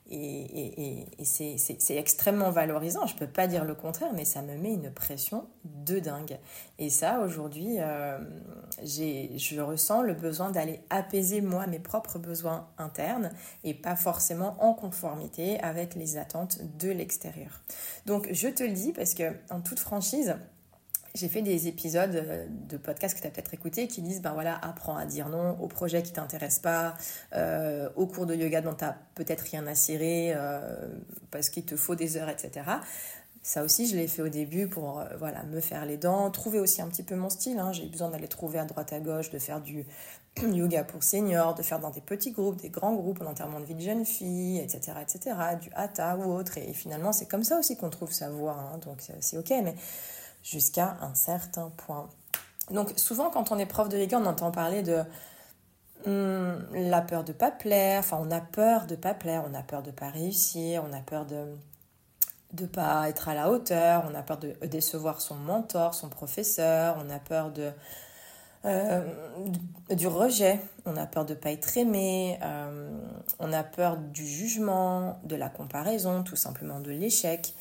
et, 0.09 1.05
c'est 1.23 1.95
extrêmement 1.95 2.51
valorisant, 2.51 3.07
je 3.07 3.15
ne 3.15 3.19
peux 3.19 3.27
pas 3.27 3.47
dire 3.47 3.65
le 3.65 3.73
contraire, 3.73 4.11
mais 4.13 4.25
ça 4.25 4.41
me 4.41 4.55
met 4.55 4.73
une 4.73 4.91
pression 4.91 5.47
de 5.63 5.99
dingue. 5.99 6.37
Et 6.77 6.89
ça, 6.89 7.21
aujourd'hui, 7.21 7.77
euh, 7.79 8.19
je 8.83 9.59
ressens 9.59 10.03
le 10.03 10.13
besoin 10.13 10.51
d'aller 10.51 10.81
apaiser 10.89 11.41
moi 11.41 11.65
mes 11.67 11.79
propres 11.79 12.19
besoins 12.19 12.67
internes 12.77 13.31
et 13.63 13.73
pas 13.73 13.95
forcément 13.95 14.55
en 14.59 14.73
conformité 14.73 15.59
avec 15.61 15.95
les 15.95 16.17
attentes 16.17 16.59
de 16.77 16.89
l'extérieur. 16.89 17.61
Donc 18.05 18.27
je 18.31 18.47
te 18.47 18.63
le 18.63 18.73
dis 18.73 18.91
parce 18.91 19.15
que 19.15 19.33
en 19.49 19.61
toute 19.61 19.79
franchise, 19.79 20.35
j'ai 21.15 21.29
fait 21.29 21.41
des 21.41 21.67
épisodes 21.67 22.15
euh, 22.15 22.45
de 22.69 22.77
podcasts 22.77 23.15
que 23.15 23.21
tu 23.21 23.27
as 23.27 23.31
peut-être 23.31 23.53
écoutés 23.53 23.87
qui 23.87 24.01
disent 24.01 24.21
ben 24.21 24.33
voilà, 24.33 24.59
apprends 24.61 24.97
à 24.97 25.05
dire 25.05 25.29
non 25.29 25.57
aux 25.61 25.67
projets 25.67 26.03
qui 26.03 26.11
t'intéressent 26.11 26.61
pas, 26.61 26.93
euh, 27.33 27.89
aux 27.95 28.05
cours 28.05 28.25
de 28.25 28.35
yoga 28.35 28.61
dont 28.61 28.73
tu 28.73 28.85
peut-être 29.15 29.41
rien 29.41 29.65
à 29.65 29.75
cirer 29.75 30.33
euh, 30.35 30.59
parce 31.31 31.49
qu'il 31.49 31.63
te 31.65 31.75
faut 31.75 31.95
des 31.95 32.17
heures, 32.17 32.29
etc. 32.29 32.65
Ça 33.41 33.63
aussi, 33.63 33.87
je 33.87 33.95
l'ai 33.95 34.07
fait 34.07 34.23
au 34.23 34.27
début 34.27 34.67
pour 34.67 35.03
voilà, 35.19 35.43
me 35.43 35.61
faire 35.61 35.85
les 35.85 35.97
dents, 35.97 36.31
trouver 36.31 36.59
aussi 36.59 36.81
un 36.81 36.87
petit 36.87 37.03
peu 37.03 37.15
mon 37.15 37.29
style. 37.29 37.59
Hein. 37.59 37.71
J'ai 37.73 37.85
besoin 37.85 38.09
d'aller 38.09 38.27
trouver 38.27 38.57
à 38.57 38.65
droite 38.65 38.91
à 38.91 38.99
gauche, 38.99 39.29
de 39.29 39.37
faire 39.37 39.61
du 39.61 39.85
yoga 40.41 40.83
pour 40.83 41.03
seniors, 41.03 41.53
de 41.53 41.61
faire 41.61 41.79
dans 41.79 41.91
des 41.91 42.01
petits 42.01 42.31
groupes, 42.31 42.59
des 42.59 42.69
grands 42.69 42.95
groupes, 42.95 43.21
en 43.21 43.27
enterrement 43.27 43.59
de 43.59 43.65
vie 43.65 43.75
de 43.75 43.81
jeune 43.81 44.03
fille, 44.03 44.57
etc., 44.57 44.93
etc., 44.99 45.35
du 45.61 45.69
hatha 45.75 46.17
ou 46.17 46.33
autre. 46.33 46.57
Et 46.57 46.73
finalement, 46.73 47.13
c'est 47.13 47.27
comme 47.27 47.43
ça 47.43 47.59
aussi 47.59 47.77
qu'on 47.77 47.91
trouve 47.91 48.11
sa 48.11 48.31
voie. 48.31 48.57
Hein. 48.73 48.79
Donc, 48.79 48.97
c'est 49.19 49.37
ok. 49.37 49.53
Mais 49.63 49.75
jusqu'à 50.45 50.97
un 51.01 51.15
certain 51.15 51.71
point. 51.75 52.07
Donc 52.71 52.93
souvent 52.95 53.29
quand 53.29 53.51
on 53.51 53.57
est 53.57 53.65
prof 53.65 53.89
de 53.89 53.97
yoga, 53.97 54.19
on 54.19 54.25
entend 54.25 54.51
parler 54.51 54.83
de 54.83 54.99
hmm, 56.05 56.89
la 56.89 57.01
peur 57.01 57.23
de 57.23 57.33
pas 57.33 57.51
plaire, 57.51 57.99
enfin 57.99 58.19
on 58.21 58.31
a 58.31 58.39
peur 58.39 58.85
de 58.85 58.95
pas 58.95 59.13
plaire, 59.13 59.43
on 59.49 59.53
a 59.53 59.63
peur 59.63 59.81
de 59.81 59.91
pas 59.91 60.09
réussir, 60.09 60.83
on 60.87 60.93
a 60.93 61.01
peur 61.01 61.25
de 61.25 61.45
de 62.53 62.65
pas 62.65 63.09
être 63.09 63.27
à 63.27 63.33
la 63.33 63.49
hauteur, 63.49 64.05
on 64.09 64.15
a 64.15 64.21
peur 64.21 64.37
de 64.37 64.53
décevoir 64.67 65.19
son 65.19 65.35
mentor, 65.35 65.93
son 65.93 66.07
professeur, 66.07 66.95
on 67.05 67.09
a 67.09 67.19
peur 67.19 67.51
euh, 68.63 69.01
du 69.91 70.07
rejet, 70.07 70.61
on 70.85 70.95
a 70.95 71.05
peur 71.05 71.25
de 71.25 71.33
pas 71.33 71.51
être 71.51 71.77
aimé, 71.77 72.39
euh, 72.43 72.97
on 73.39 73.51
a 73.51 73.63
peur 73.63 73.97
du 73.97 74.25
jugement, 74.25 75.19
de 75.25 75.35
la 75.35 75.49
comparaison, 75.49 76.23
tout 76.23 76.37
simplement 76.37 76.79
de 76.79 76.91
l'échec. 76.91 77.53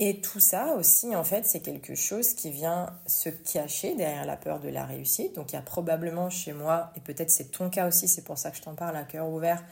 Et 0.00 0.20
tout 0.20 0.40
ça 0.40 0.74
aussi, 0.74 1.14
en 1.14 1.22
fait, 1.22 1.46
c'est 1.46 1.60
quelque 1.60 1.94
chose 1.94 2.34
qui 2.34 2.50
vient 2.50 2.86
se 3.06 3.28
cacher 3.28 3.94
derrière 3.94 4.26
la 4.26 4.36
peur 4.36 4.58
de 4.58 4.68
la 4.68 4.84
réussite. 4.84 5.36
Donc 5.36 5.52
il 5.52 5.54
y 5.54 5.58
a 5.58 5.62
probablement 5.62 6.30
chez 6.30 6.52
moi, 6.52 6.92
et 6.96 7.00
peut-être 7.00 7.30
c'est 7.30 7.52
ton 7.52 7.70
cas 7.70 7.86
aussi, 7.86 8.08
c'est 8.08 8.24
pour 8.24 8.36
ça 8.36 8.50
que 8.50 8.56
je 8.56 8.62
t'en 8.62 8.74
parle 8.74 8.96
à 8.96 9.04
cœur 9.04 9.28
ouvert, 9.28 9.62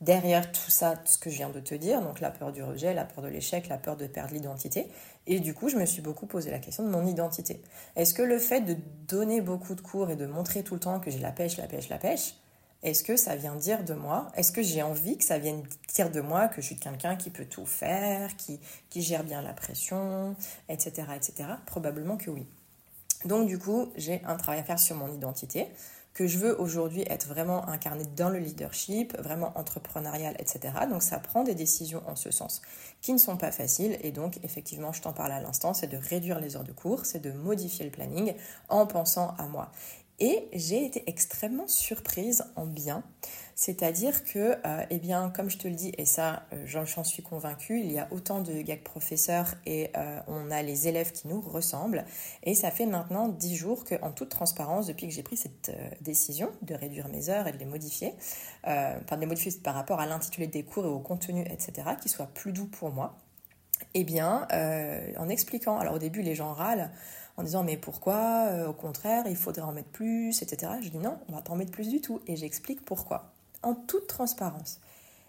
derrière 0.00 0.52
tout 0.52 0.70
ça, 0.70 0.94
ce 1.04 1.18
que 1.18 1.28
je 1.28 1.36
viens 1.36 1.48
de 1.48 1.58
te 1.58 1.74
dire, 1.74 2.02
donc 2.02 2.20
la 2.20 2.30
peur 2.30 2.52
du 2.52 2.62
rejet, 2.62 2.94
la 2.94 3.04
peur 3.04 3.24
de 3.24 3.28
l'échec, 3.28 3.68
la 3.68 3.78
peur 3.78 3.96
de 3.96 4.06
perdre 4.06 4.34
l'identité. 4.34 4.86
Et 5.26 5.40
du 5.40 5.54
coup, 5.54 5.68
je 5.68 5.76
me 5.76 5.86
suis 5.86 6.02
beaucoup 6.02 6.26
posé 6.26 6.52
la 6.52 6.60
question 6.60 6.84
de 6.84 6.90
mon 6.90 7.06
identité. 7.06 7.60
Est-ce 7.96 8.14
que 8.14 8.22
le 8.22 8.38
fait 8.38 8.60
de 8.60 8.76
donner 9.08 9.40
beaucoup 9.40 9.74
de 9.74 9.80
cours 9.80 10.10
et 10.10 10.16
de 10.16 10.26
montrer 10.26 10.62
tout 10.62 10.74
le 10.74 10.80
temps 10.80 11.00
que 11.00 11.10
j'ai 11.10 11.18
la 11.18 11.32
pêche, 11.32 11.56
la 11.56 11.66
pêche, 11.66 11.88
la 11.88 11.98
pêche, 11.98 12.34
est-ce 12.84 13.02
que 13.02 13.16
ça 13.16 13.34
vient 13.34 13.56
dire 13.56 13.82
de 13.82 13.94
moi? 13.94 14.30
Est-ce 14.36 14.52
que 14.52 14.62
j'ai 14.62 14.82
envie 14.82 15.16
que 15.16 15.24
ça 15.24 15.38
vienne 15.38 15.62
dire 15.94 16.10
de 16.10 16.20
moi 16.20 16.48
que 16.48 16.60
je 16.60 16.66
suis 16.66 16.76
quelqu'un 16.76 17.16
qui 17.16 17.30
peut 17.30 17.46
tout 17.46 17.66
faire, 17.66 18.36
qui, 18.36 18.60
qui 18.90 19.02
gère 19.02 19.24
bien 19.24 19.42
la 19.42 19.54
pression, 19.54 20.36
etc., 20.68 21.08
etc. 21.16 21.48
Probablement 21.66 22.16
que 22.16 22.30
oui. 22.30 22.46
Donc 23.24 23.48
du 23.48 23.58
coup, 23.58 23.90
j'ai 23.96 24.22
un 24.24 24.36
travail 24.36 24.60
à 24.60 24.64
faire 24.64 24.78
sur 24.78 24.96
mon 24.96 25.10
identité, 25.12 25.66
que 26.14 26.28
je 26.28 26.38
veux 26.38 26.60
aujourd'hui 26.60 27.04
être 27.08 27.26
vraiment 27.26 27.68
incarné 27.68 28.04
dans 28.16 28.28
le 28.28 28.38
leadership, 28.38 29.16
vraiment 29.18 29.52
entrepreneurial, 29.58 30.36
etc. 30.38 30.72
Donc 30.88 31.02
ça 31.02 31.18
prend 31.18 31.42
des 31.42 31.56
décisions 31.56 32.02
en 32.06 32.14
ce 32.14 32.30
sens 32.30 32.62
qui 33.00 33.12
ne 33.12 33.18
sont 33.18 33.36
pas 33.36 33.50
faciles. 33.50 33.98
Et 34.02 34.12
donc 34.12 34.38
effectivement, 34.44 34.92
je 34.92 35.02
t'en 35.02 35.12
parle 35.12 35.32
à 35.32 35.40
l'instant, 35.40 35.74
c'est 35.74 35.88
de 35.88 35.96
réduire 35.96 36.38
les 36.38 36.54
heures 36.54 36.64
de 36.64 36.72
cours, 36.72 37.04
c'est 37.04 37.18
de 37.18 37.32
modifier 37.32 37.84
le 37.84 37.90
planning 37.90 38.34
en 38.68 38.86
pensant 38.86 39.34
à 39.38 39.48
moi. 39.48 39.72
Et 40.20 40.48
j'ai 40.52 40.84
été 40.84 41.02
extrêmement 41.08 41.66
surprise 41.66 42.44
en 42.54 42.66
bien. 42.66 43.02
C'est-à-dire 43.56 44.24
que, 44.24 44.56
euh, 44.66 44.84
eh 44.90 44.98
bien, 44.98 45.30
comme 45.30 45.48
je 45.48 45.58
te 45.58 45.68
le 45.68 45.74
dis, 45.74 45.92
et 45.96 46.04
ça, 46.04 46.44
euh, 46.52 46.64
j'en 46.66 47.04
suis 47.04 47.22
convaincue, 47.22 47.80
il 47.80 47.92
y 47.92 47.98
a 47.98 48.08
autant 48.10 48.40
de 48.40 48.52
GAG 48.62 48.82
professeurs 48.82 49.54
et 49.64 49.90
euh, 49.96 50.20
on 50.26 50.50
a 50.50 50.62
les 50.62 50.88
élèves 50.88 51.12
qui 51.12 51.28
nous 51.28 51.40
ressemblent. 51.40 52.04
Et 52.42 52.54
ça 52.54 52.70
fait 52.70 52.86
maintenant 52.86 53.28
dix 53.28 53.54
jours 53.56 53.84
qu'en 53.84 54.10
toute 54.10 54.28
transparence, 54.28 54.86
depuis 54.86 55.06
que 55.06 55.14
j'ai 55.14 55.22
pris 55.22 55.36
cette 55.36 55.70
décision 56.00 56.50
de 56.62 56.74
réduire 56.74 57.08
mes 57.08 57.28
heures 57.28 57.46
et 57.46 57.52
de 57.52 57.58
les 57.58 57.64
modifier, 57.64 58.14
enfin 58.64 59.16
de 59.16 59.20
les 59.20 59.26
modifier 59.26 59.52
par 59.62 59.74
rapport 59.74 60.00
à 60.00 60.06
l'intitulé 60.06 60.46
des 60.46 60.64
cours 60.64 60.84
et 60.84 60.88
au 60.88 60.98
contenu, 60.98 61.42
etc., 61.42 61.90
qui 62.00 62.08
soit 62.08 62.26
plus 62.26 62.52
doux 62.52 62.66
pour 62.66 62.90
moi, 62.90 63.16
eh 63.94 64.04
bien, 64.04 64.46
en 65.16 65.28
expliquant, 65.28 65.78
alors 65.78 65.94
au 65.94 65.98
début 65.98 66.22
les 66.22 66.34
gens 66.34 66.52
râlent, 66.52 66.90
en 67.36 67.42
disant 67.42 67.64
mais 67.64 67.76
pourquoi, 67.76 68.66
au 68.68 68.72
contraire, 68.72 69.24
il 69.26 69.36
faudrait 69.36 69.62
en 69.62 69.72
mettre 69.72 69.90
plus, 69.90 70.42
etc. 70.42 70.72
Je 70.82 70.88
dis 70.88 70.98
non, 70.98 71.18
on 71.28 71.32
va 71.32 71.42
pas 71.42 71.52
en 71.52 71.56
mettre 71.56 71.72
plus 71.72 71.88
du 71.88 72.00
tout 72.00 72.20
et 72.26 72.36
j'explique 72.36 72.84
pourquoi 72.84 73.34
en 73.64 73.74
toute 73.74 74.06
transparence. 74.06 74.80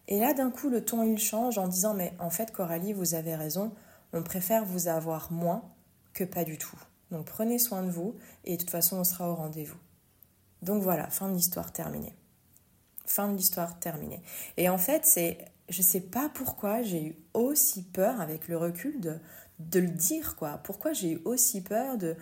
Et 0.08 0.20
là, 0.20 0.34
d'un 0.34 0.52
coup, 0.52 0.70
le 0.70 0.84
ton, 0.84 1.04
il 1.04 1.18
change 1.18 1.58
en 1.58 1.68
disant, 1.68 1.94
mais 1.96 2.14
en 2.20 2.30
fait, 2.30 2.52
Coralie, 2.52 2.94
vous 2.94 3.16
avez 3.16 3.36
raison, 3.36 3.72
on 4.14 4.22
préfère 4.22 4.66
vous 4.66 4.88
avoir 4.88 5.32
moins 5.32 5.64
que 6.14 6.24
pas 6.24 6.44
du 6.44 6.58
tout. 6.58 6.78
Donc 7.12 7.26
prenez 7.26 7.60
soin 7.60 7.84
de 7.84 7.90
vous 7.90 8.16
et 8.44 8.58
de 8.58 8.62
toute 8.62 8.70
façon, 8.70 8.98
on 8.98 9.04
sera 9.04 9.30
au 9.30 9.36
rendez-vous. 9.36 9.78
Donc 10.62 10.84
voilà, 10.84 11.08
fin 11.10 11.30
de 11.30 11.36
l'histoire 11.36 11.72
terminée. 11.72 12.14
Fin 13.06 13.30
de 13.30 13.38
l'histoire 13.38 13.80
terminée. 13.80 14.22
Et 14.58 14.70
en 14.70 14.78
fait, 14.78 15.06
c'est, 15.06 15.38
je 15.70 15.82
sais 15.82 16.02
pas 16.02 16.30
pourquoi 16.34 16.82
j'ai 16.82 17.04
eu 17.04 17.16
aussi 17.34 17.84
peur 17.84 18.22
avec 18.22 18.48
le 18.48 18.58
recul 18.58 19.00
de, 19.00 19.80
le 19.80 19.88
dire, 19.88 20.36
quoi. 20.36 20.60
Pourquoi 20.64 20.94
j'ai 20.94 21.14
eu 21.14 21.22
aussi 21.26 21.62
peur 21.62 21.98
de 21.98 22.16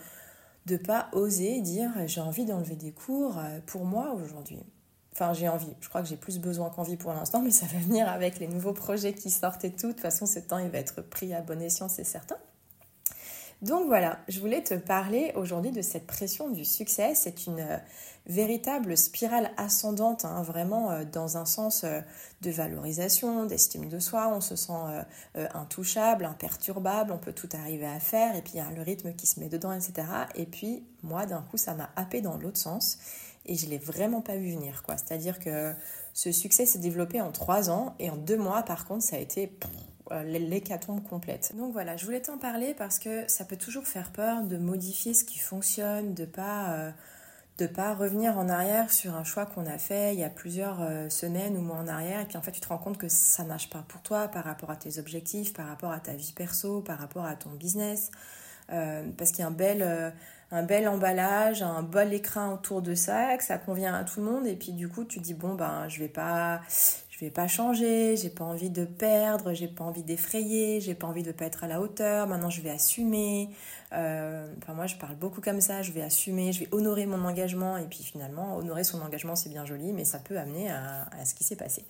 ne 0.70 0.78
pas 0.78 1.10
oser 1.12 1.62
dire 1.62 1.92
j'ai 2.08 2.22
envie 2.22 2.46
d'enlever 2.46 2.76
des 2.76 2.92
cours 2.92 3.38
euh, 3.38 3.60
pour 3.66 3.86
moi 3.86 4.14
aujourd'hui. 4.14 4.60
Enfin, 5.12 5.34
j'ai 5.34 5.48
envie. 5.48 5.76
Je 5.80 5.90
crois 5.90 6.02
que 6.02 6.08
j'ai 6.08 6.16
plus 6.16 6.40
besoin 6.40 6.70
qu'envie 6.70 6.98
pour 6.98 7.14
l'instant, 7.14 7.42
mais 7.42 7.52
ça 7.52 7.68
va 7.68 7.78
venir 7.80 8.10
avec 8.10 8.40
les 8.40 8.48
nouveaux 8.48 8.74
projets 8.74 9.14
qui 9.14 9.30
sortent 9.30 9.64
et 9.64 9.72
tout. 9.72 9.88
De 9.88 9.92
toute 9.92 10.02
façon, 10.02 10.26
ce 10.26 10.40
temps, 10.40 10.58
il 10.58 10.70
va 10.70 10.80
être 10.80 11.02
pris 11.02 11.34
à 11.34 11.42
bon 11.42 11.62
escient, 11.62 11.88
c'est 11.88 12.04
certain. 12.04 12.38
Donc 13.64 13.88
voilà, 13.88 14.20
je 14.28 14.42
voulais 14.42 14.62
te 14.62 14.74
parler 14.74 15.32
aujourd'hui 15.36 15.72
de 15.72 15.82
cette 15.82 16.06
pression 16.06 16.50
du 16.50 16.66
succès. 16.66 17.16
C'est 17.16 17.48
une 17.48 17.62
euh, 17.62 17.78
véritable 18.26 18.98
spirale 18.98 19.52
ascendante, 19.56 20.26
hein, 20.26 20.42
vraiment 20.42 20.92
euh, 20.92 21.06
dans 21.06 21.38
un 21.38 21.46
sens 21.46 21.86
euh, 21.86 22.02
de 22.42 22.52
valorisation, 22.52 23.46
d'estime 23.46 23.88
de 23.88 24.00
soi. 24.00 24.28
On 24.36 24.42
se 24.42 24.58
sent 24.58 24.74
intouchable, 25.54 26.26
imperturbable, 26.26 27.14
on 27.14 27.18
peut 27.18 27.32
tout 27.32 27.48
arriver 27.54 27.86
à 27.86 28.02
faire, 28.02 28.36
et 28.36 28.42
puis 28.42 28.56
il 28.56 28.58
y 28.58 28.60
a 28.60 28.70
le 28.70 28.82
rythme 28.82 29.14
qui 29.14 29.28
se 29.28 29.40
met 29.40 29.48
dedans, 29.48 29.72
etc. 29.72 30.08
Et 30.36 30.46
puis 30.46 30.84
moi, 31.02 31.26
d'un 31.26 31.42
coup, 31.42 31.56
ça 31.56 31.74
m'a 31.74 31.90
happé 31.96 32.20
dans 32.20 32.36
l'autre 32.36 32.58
sens 32.58 32.98
et 33.46 33.56
je 33.56 33.70
l'ai 33.70 33.78
vraiment 33.78 34.22
pas 34.22 34.36
vu 34.36 34.52
venir. 34.52 34.84
C'est-à-dire 34.90 35.40
que 35.40 35.74
ce 36.14 36.34
succès 36.34 36.66
s'est 36.66 36.80
développé 36.80 37.22
en 37.22 37.32
trois 37.32 37.70
ans 37.70 37.96
et 38.00 38.10
en 38.10 38.18
deux 38.18 38.38
mois 38.38 38.64
par 38.64 38.86
contre 38.86 39.04
ça 39.04 39.16
a 39.16 39.20
été 39.20 39.48
l'hécatombe 40.12 41.04
complète. 41.04 41.54
Donc 41.56 41.74
voilà, 41.74 41.98
je 41.98 42.06
voulais 42.06 42.22
t'en 42.22 42.38
parler 42.38 42.74
parce 42.74 43.00
que 43.00 43.28
ça 43.28 43.46
peut 43.46 43.58
toujours 43.58 43.88
faire 43.88 44.12
peur 44.12 44.44
de 44.44 44.58
modifier 44.58 45.14
ce 45.14 45.24
qui 45.24 45.40
fonctionne, 45.40 46.14
de 46.14 46.26
pas 46.26 46.74
euh, 46.74 46.92
de 47.60 47.68
pas 47.68 47.94
revenir 47.94 48.38
en 48.38 48.50
arrière 48.50 48.92
sur 48.92 49.16
un 49.16 49.24
choix 49.24 49.46
qu'on 49.46 49.68
a 49.68 49.78
fait 49.78 50.16
il 50.16 50.20
y 50.20 50.24
a 50.24 50.30
plusieurs 50.30 50.82
euh, 50.82 51.08
semaines 51.10 51.56
ou 51.56 51.62
mois 51.62 51.78
en 51.78 51.88
arrière 51.88 52.22
et 52.22 52.26
puis 52.26 52.36
en 52.36 52.42
fait 52.42 52.52
tu 52.52 52.60
te 52.60 52.68
rends 52.68 52.80
compte 52.80 52.98
que 52.98 53.08
ça 53.10 53.44
marche 53.44 53.70
pas 53.70 53.86
pour 53.88 54.02
toi 54.02 54.28
par 54.28 54.44
rapport 54.44 54.72
à 54.72 54.76
tes 54.76 54.98
objectifs, 54.98 55.54
par 55.54 55.68
rapport 55.68 55.92
à 55.92 56.00
ta 56.00 56.14
vie 56.14 56.34
perso, 56.36 56.82
par 56.82 56.98
rapport 56.98 57.26
à 57.26 57.36
ton 57.36 57.52
business. 57.52 58.10
parce 58.68 59.32
qu'il 59.32 59.40
y 59.40 59.44
a 59.44 59.48
un 59.48 59.52
bel, 59.52 60.14
un 60.54 60.62
bel 60.62 60.88
emballage, 60.88 61.64
un 61.64 61.82
bol 61.82 62.14
écrin 62.14 62.54
autour 62.54 62.84
de 62.84 62.94
ça, 62.94 63.36
que 63.38 63.44
ça 63.44 63.58
convient 63.58 63.96
à 63.96 64.04
tout 64.04 64.20
le 64.20 64.28
monde. 64.28 64.46
Et 64.46 64.56
puis 64.56 64.72
du 64.72 64.88
coup, 64.88 65.04
tu 65.04 65.20
dis 65.20 65.34
bon 65.34 65.56
ben 65.56 65.88
je 65.90 65.98
vais 65.98 66.08
pas, 66.08 66.62
je 67.10 67.20
vais 67.20 67.32
pas 67.32 67.48
changer, 67.48 68.16
j'ai 68.18 68.30
pas 68.30 68.44
envie 68.44 68.70
de 68.70 68.86
perdre, 68.86 69.54
j'ai 69.54 69.68
pas 69.68 69.84
envie 69.84 70.04
d'effrayer, 70.04 70.80
j'ai 70.80 70.94
pas 70.94 71.08
envie 71.08 71.24
de 71.24 71.32
pas 71.32 71.46
être 71.46 71.64
à 71.64 71.68
la 71.68 71.82
hauteur. 71.82 72.28
Maintenant, 72.28 72.52
je 72.52 72.62
vais 72.62 72.70
assumer. 72.70 73.50
Euh, 73.94 74.48
moi, 74.68 74.86
je 74.86 74.96
parle 74.96 75.16
beaucoup 75.16 75.42
comme 75.42 75.60
ça. 75.60 75.82
Je 75.82 75.92
vais 75.92 76.04
assumer, 76.04 76.52
je 76.54 76.60
vais 76.60 76.70
honorer 76.72 77.08
mon 77.08 77.26
engagement. 77.26 77.78
Et 77.78 77.86
puis 77.86 78.04
finalement, 78.04 78.56
honorer 78.58 78.84
son 78.84 79.02
engagement, 79.02 79.36
c'est 79.36 79.50
bien 79.50 79.66
joli, 79.66 79.92
mais 79.92 80.06
ça 80.06 80.20
peut 80.20 80.38
amener 80.38 80.70
à, 80.70 81.26
ce 81.26 81.34
qui 81.34 81.44
s'est 81.44 81.56
passé. 81.56 81.84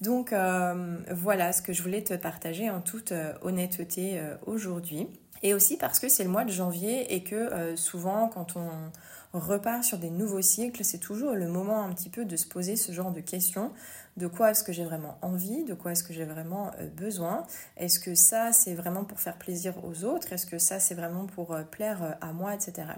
Donc 0.00 0.32
euh, 0.32 0.96
voilà 1.10 1.52
ce 1.52 1.60
que 1.60 1.74
je 1.74 1.82
voulais 1.82 2.02
te 2.02 2.14
partager 2.14 2.70
en 2.70 2.80
toute 2.80 3.12
euh, 3.12 3.34
honnêteté 3.42 4.18
aujourd'hui. 4.46 5.06
Et 5.42 5.54
aussi 5.54 5.76
parce 5.76 5.98
que 5.98 6.08
c'est 6.08 6.24
le 6.24 6.30
mois 6.30 6.44
de 6.44 6.52
janvier 6.52 7.14
et 7.14 7.22
que 7.22 7.34
euh, 7.34 7.76
souvent 7.76 8.28
quand 8.28 8.56
on 8.56 9.38
repart 9.38 9.84
sur 9.84 9.98
des 9.98 10.10
nouveaux 10.10 10.42
cycles, 10.42 10.84
c'est 10.84 10.98
toujours 10.98 11.32
le 11.32 11.48
moment 11.48 11.82
un 11.82 11.92
petit 11.92 12.10
peu 12.10 12.24
de 12.24 12.36
se 12.36 12.46
poser 12.46 12.76
ce 12.76 12.92
genre 12.92 13.12
de 13.12 13.20
questions. 13.20 13.72
De 14.16 14.26
quoi 14.26 14.50
est-ce 14.50 14.64
que 14.64 14.72
j'ai 14.72 14.84
vraiment 14.84 15.18
envie 15.22 15.64
De 15.64 15.74
quoi 15.74 15.92
est-ce 15.92 16.02
que 16.02 16.12
j'ai 16.12 16.24
vraiment 16.24 16.70
euh, 16.78 16.88
besoin 16.88 17.46
Est-ce 17.76 17.98
que 17.98 18.14
ça, 18.14 18.52
c'est 18.52 18.74
vraiment 18.74 19.04
pour 19.04 19.20
faire 19.20 19.38
plaisir 19.38 19.74
aux 19.84 20.04
autres? 20.04 20.32
Est-ce 20.32 20.46
que 20.46 20.58
ça, 20.58 20.80
c'est 20.80 20.94
vraiment 20.94 21.26
pour 21.26 21.52
euh, 21.52 21.62
plaire 21.62 22.18
à 22.20 22.32
moi, 22.32 22.54
etc. 22.54 22.88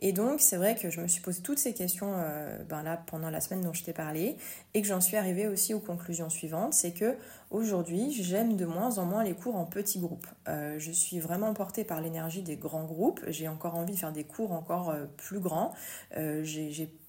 Et 0.00 0.12
donc, 0.12 0.40
c'est 0.40 0.56
vrai 0.56 0.74
que 0.74 0.90
je 0.90 1.00
me 1.00 1.08
suis 1.08 1.22
posé 1.22 1.40
toutes 1.40 1.58
ces 1.58 1.72
questions 1.72 2.12
ben 2.68 2.82
là, 2.82 3.02
pendant 3.06 3.30
la 3.30 3.40
semaine 3.40 3.62
dont 3.62 3.72
je 3.72 3.82
t'ai 3.82 3.94
parlé 3.94 4.36
et 4.74 4.82
que 4.82 4.88
j'en 4.88 5.00
suis 5.00 5.16
arrivée 5.16 5.48
aussi 5.48 5.72
aux 5.72 5.80
conclusions 5.80 6.28
suivantes. 6.28 6.74
C'est 6.74 6.92
que 6.92 7.16
Aujourd'hui, 7.50 8.10
j'aime 8.10 8.56
de 8.56 8.66
moins 8.66 8.98
en 8.98 9.04
moins 9.04 9.22
les 9.22 9.34
cours 9.34 9.54
en 9.54 9.66
petits 9.66 10.00
groupes. 10.00 10.26
Euh, 10.48 10.80
je 10.80 10.90
suis 10.90 11.20
vraiment 11.20 11.54
portée 11.54 11.84
par 11.84 12.00
l'énergie 12.00 12.42
des 12.42 12.56
grands 12.56 12.84
groupes. 12.84 13.20
J'ai 13.28 13.46
encore 13.46 13.76
envie 13.76 13.94
de 13.94 13.98
faire 13.98 14.12
des 14.12 14.24
cours 14.24 14.50
encore 14.50 14.90
euh, 14.90 15.06
plus 15.16 15.38
grands. 15.38 15.72
Euh, 16.16 16.42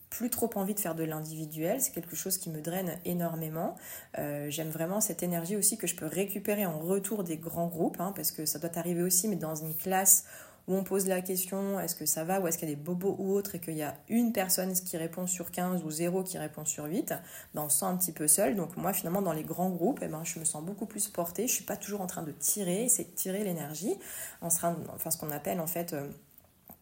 plus 0.10 0.30
trop 0.30 0.50
envie 0.56 0.74
de 0.74 0.80
faire 0.80 0.96
de 0.96 1.04
l'individuel, 1.04 1.82
c'est 1.82 1.92
quelque 1.92 2.16
chose 2.16 2.38
qui 2.38 2.50
me 2.50 2.62
draine 2.62 2.98
énormément. 3.06 3.76
J'aime 4.16 4.70
vraiment 4.70 5.02
cette 5.02 5.22
énergie 5.22 5.56
aussi 5.56 5.78
que 5.78 5.88
je 5.88 5.96
peux 5.96 6.06
récupérer 6.06 6.66
en 6.66 6.80
retour 6.80 7.24
des 7.24 7.38
grands 7.38 7.68
groupes, 7.68 8.00
hein, 8.00 8.14
parce 8.16 8.32
que 8.32 8.46
ça 8.46 8.60
doit 8.60 8.78
arriver 8.78 9.04
aussi, 9.04 9.28
mais 9.28 9.36
dans 9.36 9.56
une 9.56 9.76
classe 9.76 10.26
où 10.68 10.76
on 10.76 10.84
pose 10.84 11.08
la 11.08 11.22
question 11.22 11.80
est-ce 11.80 11.96
que 11.96 12.06
ça 12.06 12.24
va 12.24 12.40
ou 12.40 12.48
est-ce 12.48 12.58
qu'il 12.58 12.70
y 12.70 12.72
a 12.72 12.76
des 12.76 12.82
bobos 12.82 13.16
ou 13.20 13.34
autres 13.34 13.56
et 13.56 13.60
qu'il 13.60 13.78
y 13.78 13.84
a 13.84 13.96
une 14.10 14.34
personne 14.34 14.74
qui 14.74 14.98
répond 14.98 15.26
sur 15.26 15.52
15 15.52 15.84
ou 15.84 15.92
zéro 15.92 16.24
qui 16.24 16.38
répond 16.38 16.66
sur 16.66 16.86
8, 16.86 17.14
ben 17.54 17.64
on 17.64 17.70
se 17.70 17.80
sent 17.80 17.86
un 17.86 17.96
petit 17.96 18.12
peu 18.12 18.28
seul. 18.28 18.56
Donc 18.56 18.76
moi 18.76 18.94
finalement 18.94 19.22
dans 19.22 19.34
les 19.34 19.44
grands 19.44 19.70
groupes, 19.70 20.00
eh 20.02 20.08
ben, 20.08 20.24
je 20.24 20.40
me 20.40 20.46
sens 20.46 20.64
beaucoup 20.64 20.86
plus 20.86 21.08
portée. 21.08 21.48
Je 21.48 21.54
suis 21.54 21.64
pas 21.64 21.78
toujours 21.78 22.02
en 22.02 22.08
train 22.08 22.24
de 22.24 22.32
tirer, 22.32 22.90
c'est 22.90 23.06
de 23.06 23.16
tirer 23.16 23.44
l'énergie, 23.44 23.96
enfin 24.42 24.76
ce 25.10 25.18
qu'on 25.18 25.32
appelle 25.32 25.60
en 25.60 25.68
fait... 25.68 25.94
Euh, 25.94 26.08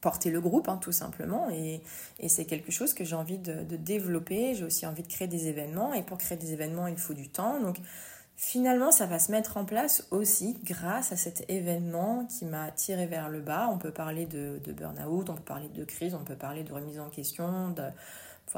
porter 0.06 0.30
le 0.30 0.40
groupe, 0.40 0.70
hein, 0.70 0.78
tout 0.80 0.92
simplement. 0.92 1.50
Et, 1.50 1.82
c'est 2.28 2.46
quelque 2.46 2.72
chose 2.72 2.94
que 2.94 3.04
j'ai 3.04 3.16
envie 3.16 3.40
de, 3.40 3.64
de 3.64 3.76
développer. 3.76 4.54
J'ai 4.54 4.64
aussi 4.64 4.86
envie 4.86 5.02
de 5.02 5.08
créer 5.08 5.28
des 5.28 5.48
événements. 5.48 5.94
Et 5.96 6.04
pour 6.04 6.20
créer 6.20 6.38
des 6.38 6.54
événements, 6.54 6.86
il 6.86 6.98
faut 6.98 7.16
du 7.16 7.28
temps. 7.28 7.60
Donc, 7.60 7.78
Finalement, 8.38 8.92
ça 8.92 9.06
va 9.06 9.18
se 9.18 9.32
mettre 9.32 9.56
en 9.56 9.64
place 9.64 10.08
aussi 10.12 10.60
grâce 10.66 11.14
à 11.14 11.16
cet 11.16 11.50
événement 11.50 12.26
qui 12.26 12.44
m'a 12.44 12.70
tiré 12.70 13.06
vers 13.06 13.30
le 13.30 13.40
bas. 13.40 13.70
On 13.72 13.78
peut 13.78 13.92
parler 13.92 14.26
de, 14.26 14.60
burn-out, 14.74 15.30
on 15.30 15.36
peut 15.36 15.42
parler 15.42 15.70
de 15.70 15.86
crise, 15.86 16.14
on 16.16 16.26
peut 16.26 16.36
parler 16.36 16.64
de 16.64 16.74
remise 16.74 17.00
en 17.00 17.10
question, 17.10 17.70
de, 17.70 17.84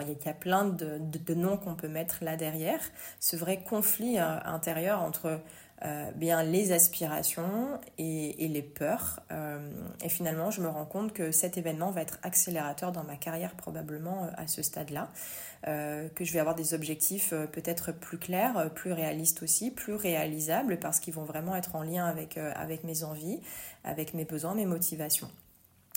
il 0.01 0.17
y 0.25 0.29
a 0.29 0.33
plein 0.33 0.65
de, 0.65 1.33
noms 1.35 1.57
qu'on 1.57 1.75
peut 1.75 1.87
mettre 1.87 2.23
là 2.23 2.35
derrière. 2.35 2.81
Ce 3.19 3.35
vrai 3.35 3.61
conflit 3.61 4.17
euh, 4.17 4.39
intérieur 4.45 5.01
entre 5.01 5.39
euh, 5.85 6.09
bien 6.15 6.41
les 6.41 6.71
aspirations 6.71 7.79
et, 7.99 8.47
les 8.47 8.61
peurs. 8.63 9.19
Euh, 9.31 9.59
et 10.03 10.09
finalement, 10.09 10.49
je 10.49 10.61
me 10.61 10.67
rends 10.67 10.85
compte 10.85 11.13
que 11.13 11.31
cet 11.31 11.57
événement 11.57 11.91
va 11.91 12.01
être 12.01 12.17
accélérateur 12.23 12.91
dans 12.91 13.03
ma 13.03 13.15
carrière 13.15 13.53
probablement 13.53 14.23
euh, 14.23 14.29
à 14.37 14.47
ce 14.47 14.63
stade-là. 14.63 15.11
que 15.63 16.23
je 16.25 16.33
vais 16.33 16.39
avoir 16.39 16.55
des 16.55 16.73
objectifs 16.73 17.33
peut-être 17.51 17.91
plus 17.91 18.17
clairs, 18.17 18.71
plus 18.73 18.91
réalistes 18.91 19.43
aussi, 19.43 19.69
plus 19.69 19.93
réalisables 19.93 20.79
parce 20.79 20.99
qu'ils 20.99 21.13
vont 21.13 21.25
vraiment 21.25 21.55
être 21.55 21.75
en 21.75 21.83
lien 21.83 22.05
avec, 22.05 22.37
avec 22.37 22.83
mes 22.83 23.03
envies, 23.03 23.41
avec 23.83 24.13
mes 24.13 24.23
besoins, 24.25 24.55
mes 24.55 24.65
motivations. 24.65 25.29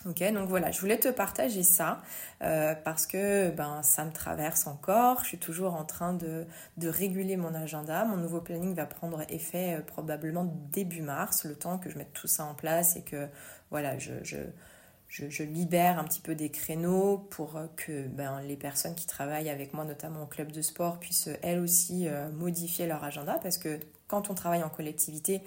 Ok, 0.07 0.23
donc 0.33 0.49
voilà, 0.49 0.71
je 0.71 0.81
voulais 0.81 0.99
te 0.99 1.09
partager 1.09 1.63
ça 1.63 2.01
euh, 2.43 2.75
parce 2.75 3.07
que 3.07 3.51
ben, 3.51 3.83
ça 3.83 4.07
me 4.07 4.13
traverse 4.13 4.67
encore. 4.67 5.21
Je 5.21 5.27
suis 5.27 5.39
toujours 5.39 5.75
en 5.75 5.85
train 5.85 6.15
de, 6.15 6.47
réguler 6.83 7.37
mon 7.37 7.55
agenda. 7.55 8.07
Mon 8.07 8.17
nouveau 8.17 8.41
planning 8.41 8.75
va 8.75 8.87
prendre 8.87 9.21
effet 9.29 9.77
euh, 9.77 9.83
probablement 9.83 10.51
début 10.73 11.03
mars, 11.03 11.45
le 11.45 11.55
temps 11.55 11.77
que 11.77 11.91
je 11.91 11.99
mette 11.99 12.15
tout 12.15 12.29
ça 12.29 12.45
en 12.45 12.55
place 12.55 12.97
et 12.97 13.03
que 13.03 13.29
voilà, 13.71 13.99
je, 13.99 15.43
libère 15.43 15.99
un 15.99 16.05
petit 16.05 16.21
peu 16.21 16.35
des 16.35 16.51
créneaux 16.51 17.19
pour 17.19 17.61
que 17.77 18.07
ben, 18.09 18.41
les 18.41 18.57
personnes 18.57 18.95
qui 18.95 19.07
travaillent 19.07 19.51
avec 19.51 19.75
moi, 19.75 19.85
notamment 19.85 20.23
au 20.23 20.27
club 20.27 20.51
de 20.51 20.63
sport, 20.63 20.99
puissent 20.99 21.29
elles 21.43 21.61
aussi 21.61 22.09
euh, 22.09 22.31
modifier 22.31 22.87
leur 22.87 23.05
agenda 23.05 23.39
parce 23.43 23.59
que 23.59 23.79
quand 24.11 24.29
on 24.29 24.35
travaille 24.35 24.63
en 24.65 24.69
collectivité, 24.69 25.41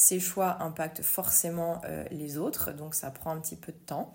ces 0.00 0.18
choix 0.18 0.62
impactent 0.62 1.02
forcément 1.02 1.82
euh, 1.84 2.04
les 2.10 2.38
autres, 2.38 2.72
donc 2.72 2.94
ça 2.94 3.10
prend 3.10 3.32
un 3.32 3.40
petit 3.40 3.56
peu 3.56 3.70
de 3.70 3.78
temps. 3.78 4.12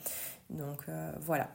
Donc 0.50 0.84
euh, 0.90 1.12
voilà. 1.22 1.50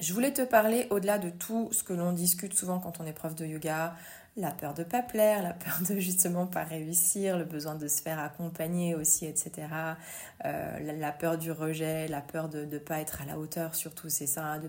Je 0.00 0.12
voulais 0.12 0.32
te 0.32 0.42
parler 0.42 0.88
au-delà 0.90 1.18
de 1.18 1.30
tout 1.30 1.68
ce 1.70 1.84
que 1.84 1.92
l'on 1.92 2.12
discute 2.12 2.52
souvent 2.52 2.80
quand 2.80 2.98
on 3.00 3.06
est 3.06 3.12
prof 3.12 3.36
de 3.36 3.46
yoga, 3.46 3.94
la 4.36 4.50
peur 4.50 4.74
de 4.74 4.82
pas 4.82 5.02
plaire, 5.02 5.40
la 5.40 5.52
peur 5.52 5.78
de 5.88 6.00
justement 6.00 6.48
pas 6.48 6.64
réussir, 6.64 7.38
le 7.38 7.44
besoin 7.44 7.76
de 7.76 7.86
se 7.86 8.02
faire 8.02 8.18
accompagner 8.18 8.96
aussi, 8.96 9.24
etc. 9.24 9.52
Euh, 10.44 10.80
la, 10.80 11.12
peur 11.12 11.38
du 11.38 11.52
rejet, 11.52 12.08
la 12.08 12.22
peur 12.22 12.48
de 12.48 12.64
ne 12.64 12.78
pas 12.78 12.98
être 12.98 13.22
à 13.22 13.24
la 13.24 13.38
hauteur, 13.38 13.76
surtout 13.76 14.08
c'est 14.08 14.26
ça, 14.26 14.44
hein, 14.44 14.62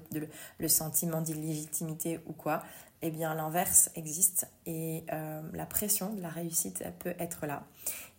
le 0.60 0.67
sentiment 0.67 1.21
d'illégitimité 1.21 2.19
ou 2.28 2.34
quoi. 2.34 2.62
Eh 3.02 3.10
bien 3.10 3.34
l'inverse 3.36 3.89
existe 3.95 4.48
et 4.65 5.06
la 5.54 5.65
pression 5.65 6.13
de 6.13 6.21
la 6.21 6.30
réussite 6.30 6.84
peut 7.00 7.13
être 7.19 7.45
là. 7.45 7.63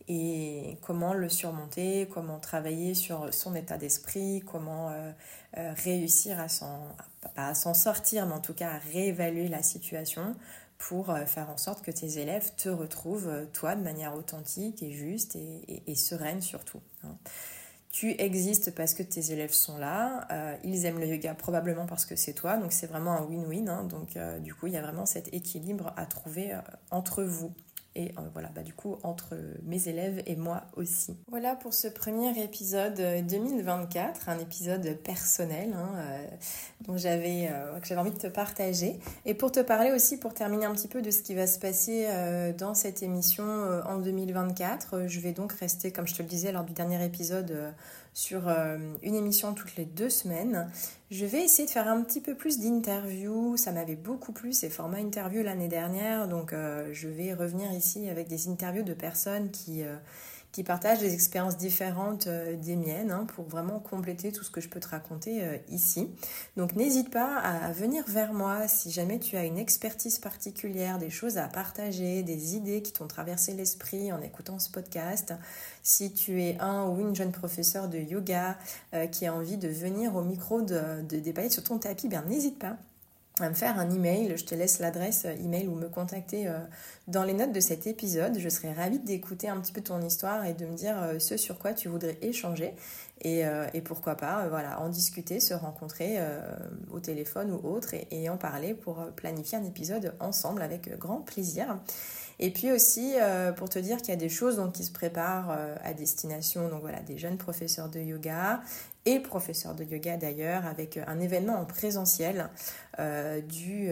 Et 0.08 0.78
comment 0.82 1.14
le 1.14 1.28
surmonter, 1.28 2.08
comment 2.12 2.38
travailler 2.38 2.94
sur 2.94 3.34
son 3.34 3.54
état 3.56 3.76
d'esprit, 3.76 4.40
comment 4.46 4.90
euh, 4.90 5.12
réussir 5.84 6.38
à 6.38 6.48
s'en, 6.48 7.74
sortir, 7.74 8.26
mais 8.26 8.34
en 8.34 8.40
tout 8.40 8.54
cas 8.54 8.70
à 8.70 8.78
réévaluer 8.78 9.48
la 9.48 9.62
situation 9.62 10.36
pour 10.78 11.10
euh, 11.10 11.24
faire 11.24 11.50
en 11.50 11.56
sorte 11.56 11.82
que 11.82 11.90
tes 11.90 12.18
élèves 12.18 12.52
te 12.56 12.68
retrouvent, 12.68 13.28
euh, 13.28 13.46
toi, 13.52 13.74
de 13.74 13.82
manière 13.82 14.14
authentique 14.14 14.82
et 14.82 14.92
juste 14.92 15.36
et, 15.36 15.94
sereine 15.94 16.42
surtout. 16.42 16.80
Hein. 17.04 17.16
Tu 17.90 18.10
existes 18.20 18.74
parce 18.74 18.92
que 18.92 19.02
tes 19.02 19.32
élèves 19.32 19.52
sont 19.52 19.78
là, 19.78 20.28
euh, 20.30 20.54
ils 20.64 20.84
aiment 20.84 20.98
le 20.98 21.06
yoga 21.06 21.34
probablement 21.34 21.86
parce 21.86 22.04
que 22.04 22.14
c'est 22.14 22.34
toi, 22.34 22.58
donc 22.58 22.72
c'est 22.72 22.86
vraiment 22.86 23.12
un 23.12 23.22
win-win. 23.22 23.68
Hein. 23.68 23.84
donc 23.84 24.18
du 24.42 24.54
coup, 24.54 24.66
il 24.66 24.74
y 24.74 24.76
a 24.76 24.82
vraiment 24.82 25.06
cet 25.06 25.32
équilibre 25.32 25.94
à 25.96 26.04
trouver 26.04 26.52
entre 26.90 27.22
vous 27.22 27.54
et 27.96 28.12
euh, 28.18 28.22
voilà, 28.34 28.50
bah, 28.54 28.62
du 28.62 28.74
coup, 28.74 28.98
entre 29.02 29.36
mes 29.64 29.88
élèves 29.88 30.22
et 30.26 30.36
moi 30.36 30.64
aussi. 30.76 31.16
Voilà 31.28 31.56
pour 31.56 31.72
ce 31.72 31.88
premier 31.88 32.38
épisode 32.42 33.00
2024, 33.26 34.28
un 34.28 34.38
épisode 34.38 34.98
personnel 35.02 35.72
hein, 35.74 35.90
euh, 35.96 36.26
dont 36.82 36.98
j'avais 36.98 37.48
euh, 37.50 37.80
que 37.80 37.86
j'avais 37.86 38.00
envie 38.02 38.10
de 38.10 38.18
te 38.18 38.26
partager. 38.26 39.00
Et 39.24 39.32
pour 39.32 39.50
te 39.50 39.60
parler 39.60 39.92
aussi, 39.92 40.18
pour 40.18 40.34
terminer 40.34 40.66
un 40.66 40.74
petit 40.74 40.88
peu 40.88 41.00
de 41.00 41.10
ce 41.10 41.22
qui 41.22 41.34
va 41.34 41.46
se 41.46 41.58
passer 41.58 42.06
dans 42.58 42.74
cette 42.74 43.02
émission 43.02 43.44
en 43.44 43.96
2024, 43.96 45.06
je 45.06 45.20
vais 45.20 45.32
donc 45.32 45.52
rester, 45.52 45.90
comme 45.90 46.06
je 46.06 46.14
te 46.14 46.22
le 46.22 46.28
disais 46.28 46.52
lors 46.52 46.64
du 46.64 46.74
dernier 46.74 47.02
épisode, 47.04 47.72
sur 48.16 48.48
euh, 48.48 48.78
une 49.02 49.14
émission 49.14 49.52
toutes 49.52 49.76
les 49.76 49.84
deux 49.84 50.08
semaines. 50.08 50.70
Je 51.10 51.26
vais 51.26 51.44
essayer 51.44 51.66
de 51.66 51.70
faire 51.70 51.86
un 51.86 52.00
petit 52.02 52.22
peu 52.22 52.34
plus 52.34 52.58
d'interviews. 52.58 53.58
Ça 53.58 53.72
m'avait 53.72 53.94
beaucoup 53.94 54.32
plu 54.32 54.54
ces 54.54 54.70
formats 54.70 54.96
interviews 54.96 55.42
l'année 55.42 55.68
dernière. 55.68 56.26
Donc 56.26 56.54
euh, 56.54 56.88
je 56.94 57.08
vais 57.08 57.34
revenir 57.34 57.70
ici 57.72 58.08
avec 58.08 58.26
des 58.26 58.48
interviews 58.48 58.84
de 58.84 58.94
personnes 58.94 59.50
qui, 59.50 59.82
euh, 59.82 59.96
qui 60.56 60.64
partagent 60.64 61.00
des 61.00 61.12
expériences 61.12 61.58
différentes 61.58 62.28
euh, 62.28 62.56
des 62.56 62.76
miennes 62.76 63.10
hein, 63.10 63.26
pour 63.34 63.44
vraiment 63.44 63.78
compléter 63.78 64.32
tout 64.32 64.42
ce 64.42 64.50
que 64.50 64.62
je 64.62 64.70
peux 64.70 64.80
te 64.80 64.88
raconter 64.88 65.44
euh, 65.44 65.58
ici. 65.68 66.08
Donc 66.56 66.74
n'hésite 66.74 67.10
pas 67.10 67.36
à, 67.36 67.72
venir 67.72 68.04
vers 68.08 68.32
moi 68.32 68.66
si 68.66 68.90
jamais 68.90 69.18
tu 69.18 69.36
as 69.36 69.44
une 69.44 69.58
expertise 69.58 70.18
particulière, 70.18 70.96
des 70.96 71.10
choses 71.10 71.36
à 71.36 71.46
partager, 71.46 72.22
des 72.22 72.56
idées 72.56 72.80
qui 72.80 72.94
t'ont 72.94 73.06
traversé 73.06 73.52
l'esprit 73.52 74.10
en 74.14 74.22
écoutant 74.22 74.58
ce 74.58 74.70
podcast. 74.70 75.34
Si 75.82 76.14
tu 76.14 76.42
es 76.42 76.58
un 76.58 76.86
ou 76.86 77.02
une 77.02 77.14
jeune 77.14 77.32
professeur 77.32 77.90
de 77.90 77.98
yoga 77.98 78.56
euh, 78.94 79.06
qui 79.08 79.26
a 79.26 79.34
envie 79.34 79.58
de 79.58 79.68
venir 79.68 80.16
au 80.16 80.22
micro 80.22 80.62
de, 80.62 81.02
de 81.02 81.50
sur 81.50 81.64
ton 81.64 81.76
tapis, 81.76 82.08
bien 82.08 82.22
n'hésite 82.22 82.58
pas 82.58 82.78
à 83.40 83.50
me 83.50 83.54
faire 83.54 83.78
un 83.78 83.90
email. 83.90 84.32
Je 84.36 84.44
te 84.44 84.54
laisse 84.54 84.78
l'adresse 84.78 85.26
email 85.26 85.68
ou 85.68 85.74
me 85.74 85.88
contacter 85.88 86.48
euh, 86.48 86.58
dans 87.06 87.22
les 87.22 87.34
notes 87.34 87.52
de 87.52 87.60
cet 87.60 87.86
épisode. 87.86 88.38
Je 88.38 88.48
serais 88.48 88.72
ravie 88.72 88.98
d'écouter 88.98 89.48
un 89.48 89.60
petit 89.60 89.72
peu 89.72 89.82
ton 89.82 90.00
histoire 90.00 90.46
et 90.46 90.54
de 90.54 90.64
me 90.64 90.74
dire 90.74 90.96
euh, 91.02 91.18
ce 91.18 91.36
sur 91.36 91.58
quoi 91.58 91.74
tu 91.74 91.88
voudrais 91.88 92.16
échanger. 92.22 92.74
Et, 93.20 93.46
euh, 93.46 93.66
pourquoi 93.84 94.14
pas, 94.14 94.48
voilà, 94.48 94.80
en 94.80 94.88
discuter, 94.88 95.38
se 95.38 95.54
rencontrer 95.54 96.18
au 96.90 96.98
téléphone 96.98 97.52
ou 97.52 97.66
autre 97.66 97.94
et, 98.10 98.28
en 98.28 98.36
parler 98.36 98.74
pour 98.74 98.96
planifier 99.14 99.58
un 99.58 99.64
épisode 99.64 100.14
ensemble 100.18 100.60
avec 100.60 100.98
grand 100.98 101.18
plaisir. 101.20 101.78
Et 102.40 102.50
puis 102.50 102.72
aussi 102.72 103.14
pour 103.56 103.68
te 103.68 103.78
dire 103.78 103.98
qu'il 103.98 104.08
y 104.08 104.12
a 104.12 104.16
des 104.16 104.28
choses 104.28 104.56
donc, 104.56 104.72
qui 104.72 104.84
se 104.84 104.90
préparent 104.90 105.56
à 105.84 105.94
destination 105.94 106.68
donc 106.68 106.80
voilà 106.80 107.00
des 107.00 107.16
jeunes 107.16 107.38
professeurs 107.38 107.88
de 107.88 108.00
yoga 108.00 108.60
et 109.06 109.20
professeur 109.20 109.74
de 109.74 109.84
yoga 109.84 110.16
d'ailleurs, 110.16 110.66
avec 110.66 110.98
un 110.98 111.20
événement 111.20 111.54
en 111.54 111.64
présentiel 111.64 112.50
euh, 112.98 113.40
du 113.40 113.90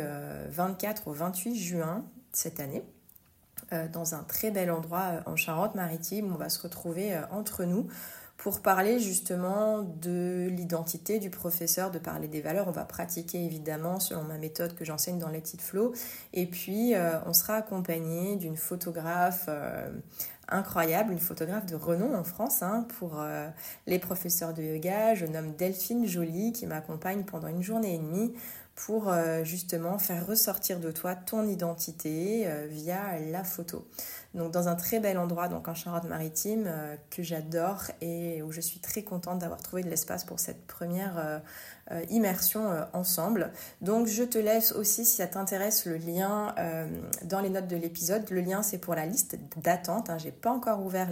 24 0.51 1.03
euh, 1.07 1.11
au 1.11 1.15
28 1.15 1.55
juin 1.55 2.05
cette 2.33 2.59
année 2.59 2.83
euh, 3.73 3.87
dans 3.89 4.15
un 4.17 4.25
très 4.25 4.51
bel 4.51 4.71
endroit 4.71 5.23
en 5.27 5.37
Charente-Maritime. 5.37 6.33
On 6.35 6.37
va 6.37 6.49
se 6.49 6.61
retrouver 6.61 7.17
entre 7.31 7.65
nous 7.65 7.87
pour 8.37 8.61
parler 8.61 8.99
justement 8.99 9.83
de 9.83 10.49
l'identité 10.51 11.21
du 11.21 11.31
professeur, 11.31 11.93
de 11.93 12.01
parler 12.01 12.27
des 12.27 12.41
valeurs. 12.41 12.67
On 12.67 12.73
va 12.73 12.85
pratiquer 12.85 13.45
évidemment 13.45 14.01
selon 14.01 14.25
ma 14.25 14.39
méthode 14.39 14.75
que 14.75 14.85
j'enseigne 14.85 15.21
dans 15.21 15.29
Let 15.29 15.45
It 15.55 15.63
Flow. 15.63 15.95
Et 16.33 16.47
puis, 16.47 16.95
on 17.27 17.33
sera 17.33 17.55
accompagné 17.55 18.35
d'une 18.35 18.57
photographe 18.57 19.49
incroyable, 20.49 21.13
une 21.13 21.19
photographe 21.19 21.67
de 21.67 21.77
renom 21.77 22.15
en 22.15 22.25
France 22.25 22.63
hein, 22.63 22.87
pour 22.99 23.21
euh, 23.21 23.49
les 23.87 23.99
professeurs 23.99 24.55
de 24.55 24.63
yoga. 24.63 25.15
Je 25.15 25.27
nomme 25.27 25.55
Delphine 25.57 26.07
Joly 26.07 26.53
qui 26.53 26.67
m'accompagne 26.67 27.25
pendant 27.25 27.49
une 27.49 27.63
journée 27.63 27.95
et 27.95 27.99
demie 27.99 28.35
pour 28.75 29.09
euh, 29.09 29.45
justement 29.45 29.99
faire 29.99 30.27
ressortir 30.27 30.81
de 30.81 30.91
toi 30.91 31.15
ton 31.15 31.47
identité 31.47 32.45
euh, 32.47 32.67
via 32.69 33.19
la 33.31 33.45
photo. 33.45 33.87
Donc 34.35 34.51
dans 34.53 34.69
un 34.69 34.75
très 34.75 35.01
bel 35.01 35.19
endroit, 35.19 35.49
donc 35.49 35.69
en 35.69 35.75
Charente-Maritime, 35.75 36.69
que 37.11 37.23
j'adore 37.23 37.85
et 38.01 38.43
où 38.43 38.53
je 38.53 38.61
suis 38.61 38.81
très 38.81 39.03
contente 39.03 39.39
d'avoir 39.39 39.63
trouvé 39.63 39.83
de 39.83 39.89
l'espace 39.89 40.25
pour 40.25 40.41
cette 40.41 40.67
première 40.67 41.43
euh, 41.93 42.03
immersion 42.09 42.73
euh, 42.73 42.85
ensemble. 42.95 43.53
Donc 43.83 44.07
je 44.07 44.23
te 44.23 44.39
laisse 44.39 44.73
aussi, 44.73 45.05
si 45.05 45.17
ça 45.17 45.27
t'intéresse, 45.27 45.85
le 45.85 45.99
lien 45.99 46.55
euh, 46.59 46.87
dans 47.25 47.41
les 47.41 47.51
notes 47.51 47.67
de 47.67 47.77
l'épisode. 47.77 48.25
Le 48.31 48.41
lien, 48.41 48.63
c'est 48.63 48.79
pour 48.79 48.95
la 48.95 49.05
liste 49.05 49.37
d'attente. 49.63 50.09
Hein. 50.09 50.17
J'ai 50.17 50.33
pas 50.33 50.51
encore 50.51 50.83
ouvert 50.83 51.11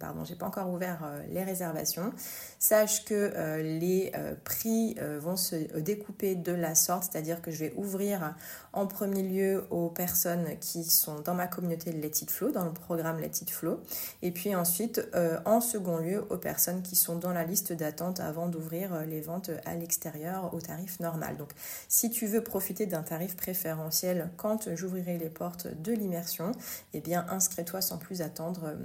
pardon, 0.00 0.24
j'ai 0.24 0.34
pas 0.34 0.46
encore 0.46 0.68
ouvert 0.68 1.08
les 1.30 1.44
réservations. 1.44 2.12
Sache 2.58 3.04
que 3.04 3.60
les 3.62 4.12
prix 4.42 4.96
vont 5.20 5.36
se 5.36 5.54
découper 5.78 6.34
de 6.34 6.52
la 6.52 6.74
sorte, 6.74 7.04
c'est-à-dire 7.12 7.40
que 7.40 7.50
je 7.50 7.58
vais 7.58 7.74
ouvrir 7.76 8.34
en 8.72 8.86
premier 8.86 9.22
lieu 9.22 9.64
aux 9.70 9.88
personnes 9.88 10.58
qui 10.60 10.84
sont 10.84 11.20
dans 11.20 11.34
ma 11.34 11.46
communauté 11.46 11.92
de 11.92 12.00
Let 12.00 12.22
It 12.22 12.30
Dans 12.42 12.64
le 12.64 12.72
programme 12.72 13.20
Let 13.20 13.42
It 13.42 13.50
Flow, 13.50 13.80
et 14.22 14.32
puis 14.32 14.54
ensuite 14.54 15.00
en 15.44 15.60
second 15.60 15.98
lieu 15.98 16.24
aux 16.30 16.36
personnes 16.36 16.82
qui 16.82 16.96
sont 16.96 17.16
dans 17.16 17.32
la 17.32 17.44
liste 17.44 17.72
d'attente 17.72 18.20
avant 18.20 18.48
d'ouvrir 18.48 19.04
les 19.06 19.20
ventes 19.20 19.50
à 19.64 19.74
extérieur 19.84 20.52
au 20.52 20.60
tarif 20.60 20.98
normal. 20.98 21.36
Donc 21.36 21.50
si 21.88 22.10
tu 22.10 22.26
veux 22.26 22.42
profiter 22.42 22.86
d'un 22.86 23.02
tarif 23.02 23.36
préférentiel 23.36 24.30
quand 24.36 24.74
j'ouvrirai 24.74 25.18
les 25.18 25.30
portes 25.30 25.68
de 25.68 25.92
l'immersion, 25.92 26.52
eh 26.92 27.00
bien 27.00 27.26
inscris-toi 27.28 27.80
sans 27.80 27.98
plus 27.98 28.22
attendre 28.22 28.64
euh, 28.64 28.76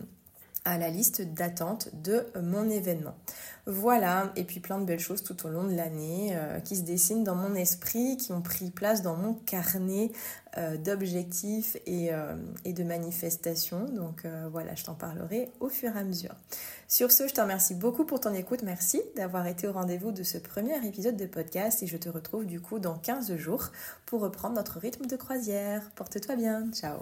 à 0.70 0.78
la 0.78 0.90
liste 0.90 1.22
d'attente 1.22 1.90
de 1.94 2.28
mon 2.42 2.70
événement. 2.70 3.16
Voilà, 3.66 4.32
et 4.36 4.46
puis 4.46 4.60
plein 4.60 4.80
de 4.80 4.86
belles 4.86 5.00
choses 5.00 5.22
tout 5.22 5.46
au 5.46 5.50
long 5.50 5.64
de 5.64 5.76
l'année 5.76 6.32
euh, 6.34 6.60
qui 6.60 6.76
se 6.76 6.82
dessinent 6.82 7.24
dans 7.24 7.36
mon 7.36 7.54
esprit, 7.54 8.18
qui 8.18 8.32
ont 8.32 8.42
pris 8.42 8.72
place 8.72 9.04
dans 9.04 9.16
mon 9.16 9.36
carnet 9.36 10.12
euh, 10.58 10.76
d'objectifs 10.78 11.78
et, 11.86 12.12
euh, 12.12 12.36
et, 12.66 12.74
de 12.74 12.84
manifestations. 12.84 13.86
Donc 13.86 14.26
voilà, 14.52 14.74
je 14.74 14.86
t'en 14.86 14.96
parlerai 14.96 15.52
au 15.60 15.70
fur 15.70 15.96
et 15.96 16.00
à 16.00 16.04
mesure. 16.04 16.34
Sur 16.88 17.12
ce, 17.12 17.28
je 17.28 17.34
te 17.34 17.42
remercie 17.42 17.76
beaucoup 17.76 18.06
pour 18.06 18.20
ton 18.20 18.34
écoute. 18.34 18.64
Merci 18.64 19.04
d'avoir 19.16 19.46
été 19.46 19.68
au 19.68 19.74
rendez-vous 19.74 20.12
de 20.12 20.24
ce 20.24 20.40
premier 20.40 20.84
épisode 20.88 21.18
de 21.18 21.28
podcast 21.28 21.84
et 21.84 21.88
je 21.88 21.98
te 21.98 22.10
retrouve 22.10 22.48
du 22.48 22.60
coup 22.60 22.80
dans 22.80 22.98
15 22.98 23.36
jours 23.36 23.70
pour 24.08 24.22
reprendre 24.22 24.56
notre 24.56 24.80
rythme 24.80 25.06
de 25.06 25.16
croisière. 25.16 25.92
Porte-toi 25.96 26.36
bien. 26.36 26.72
Ciao. 26.72 27.02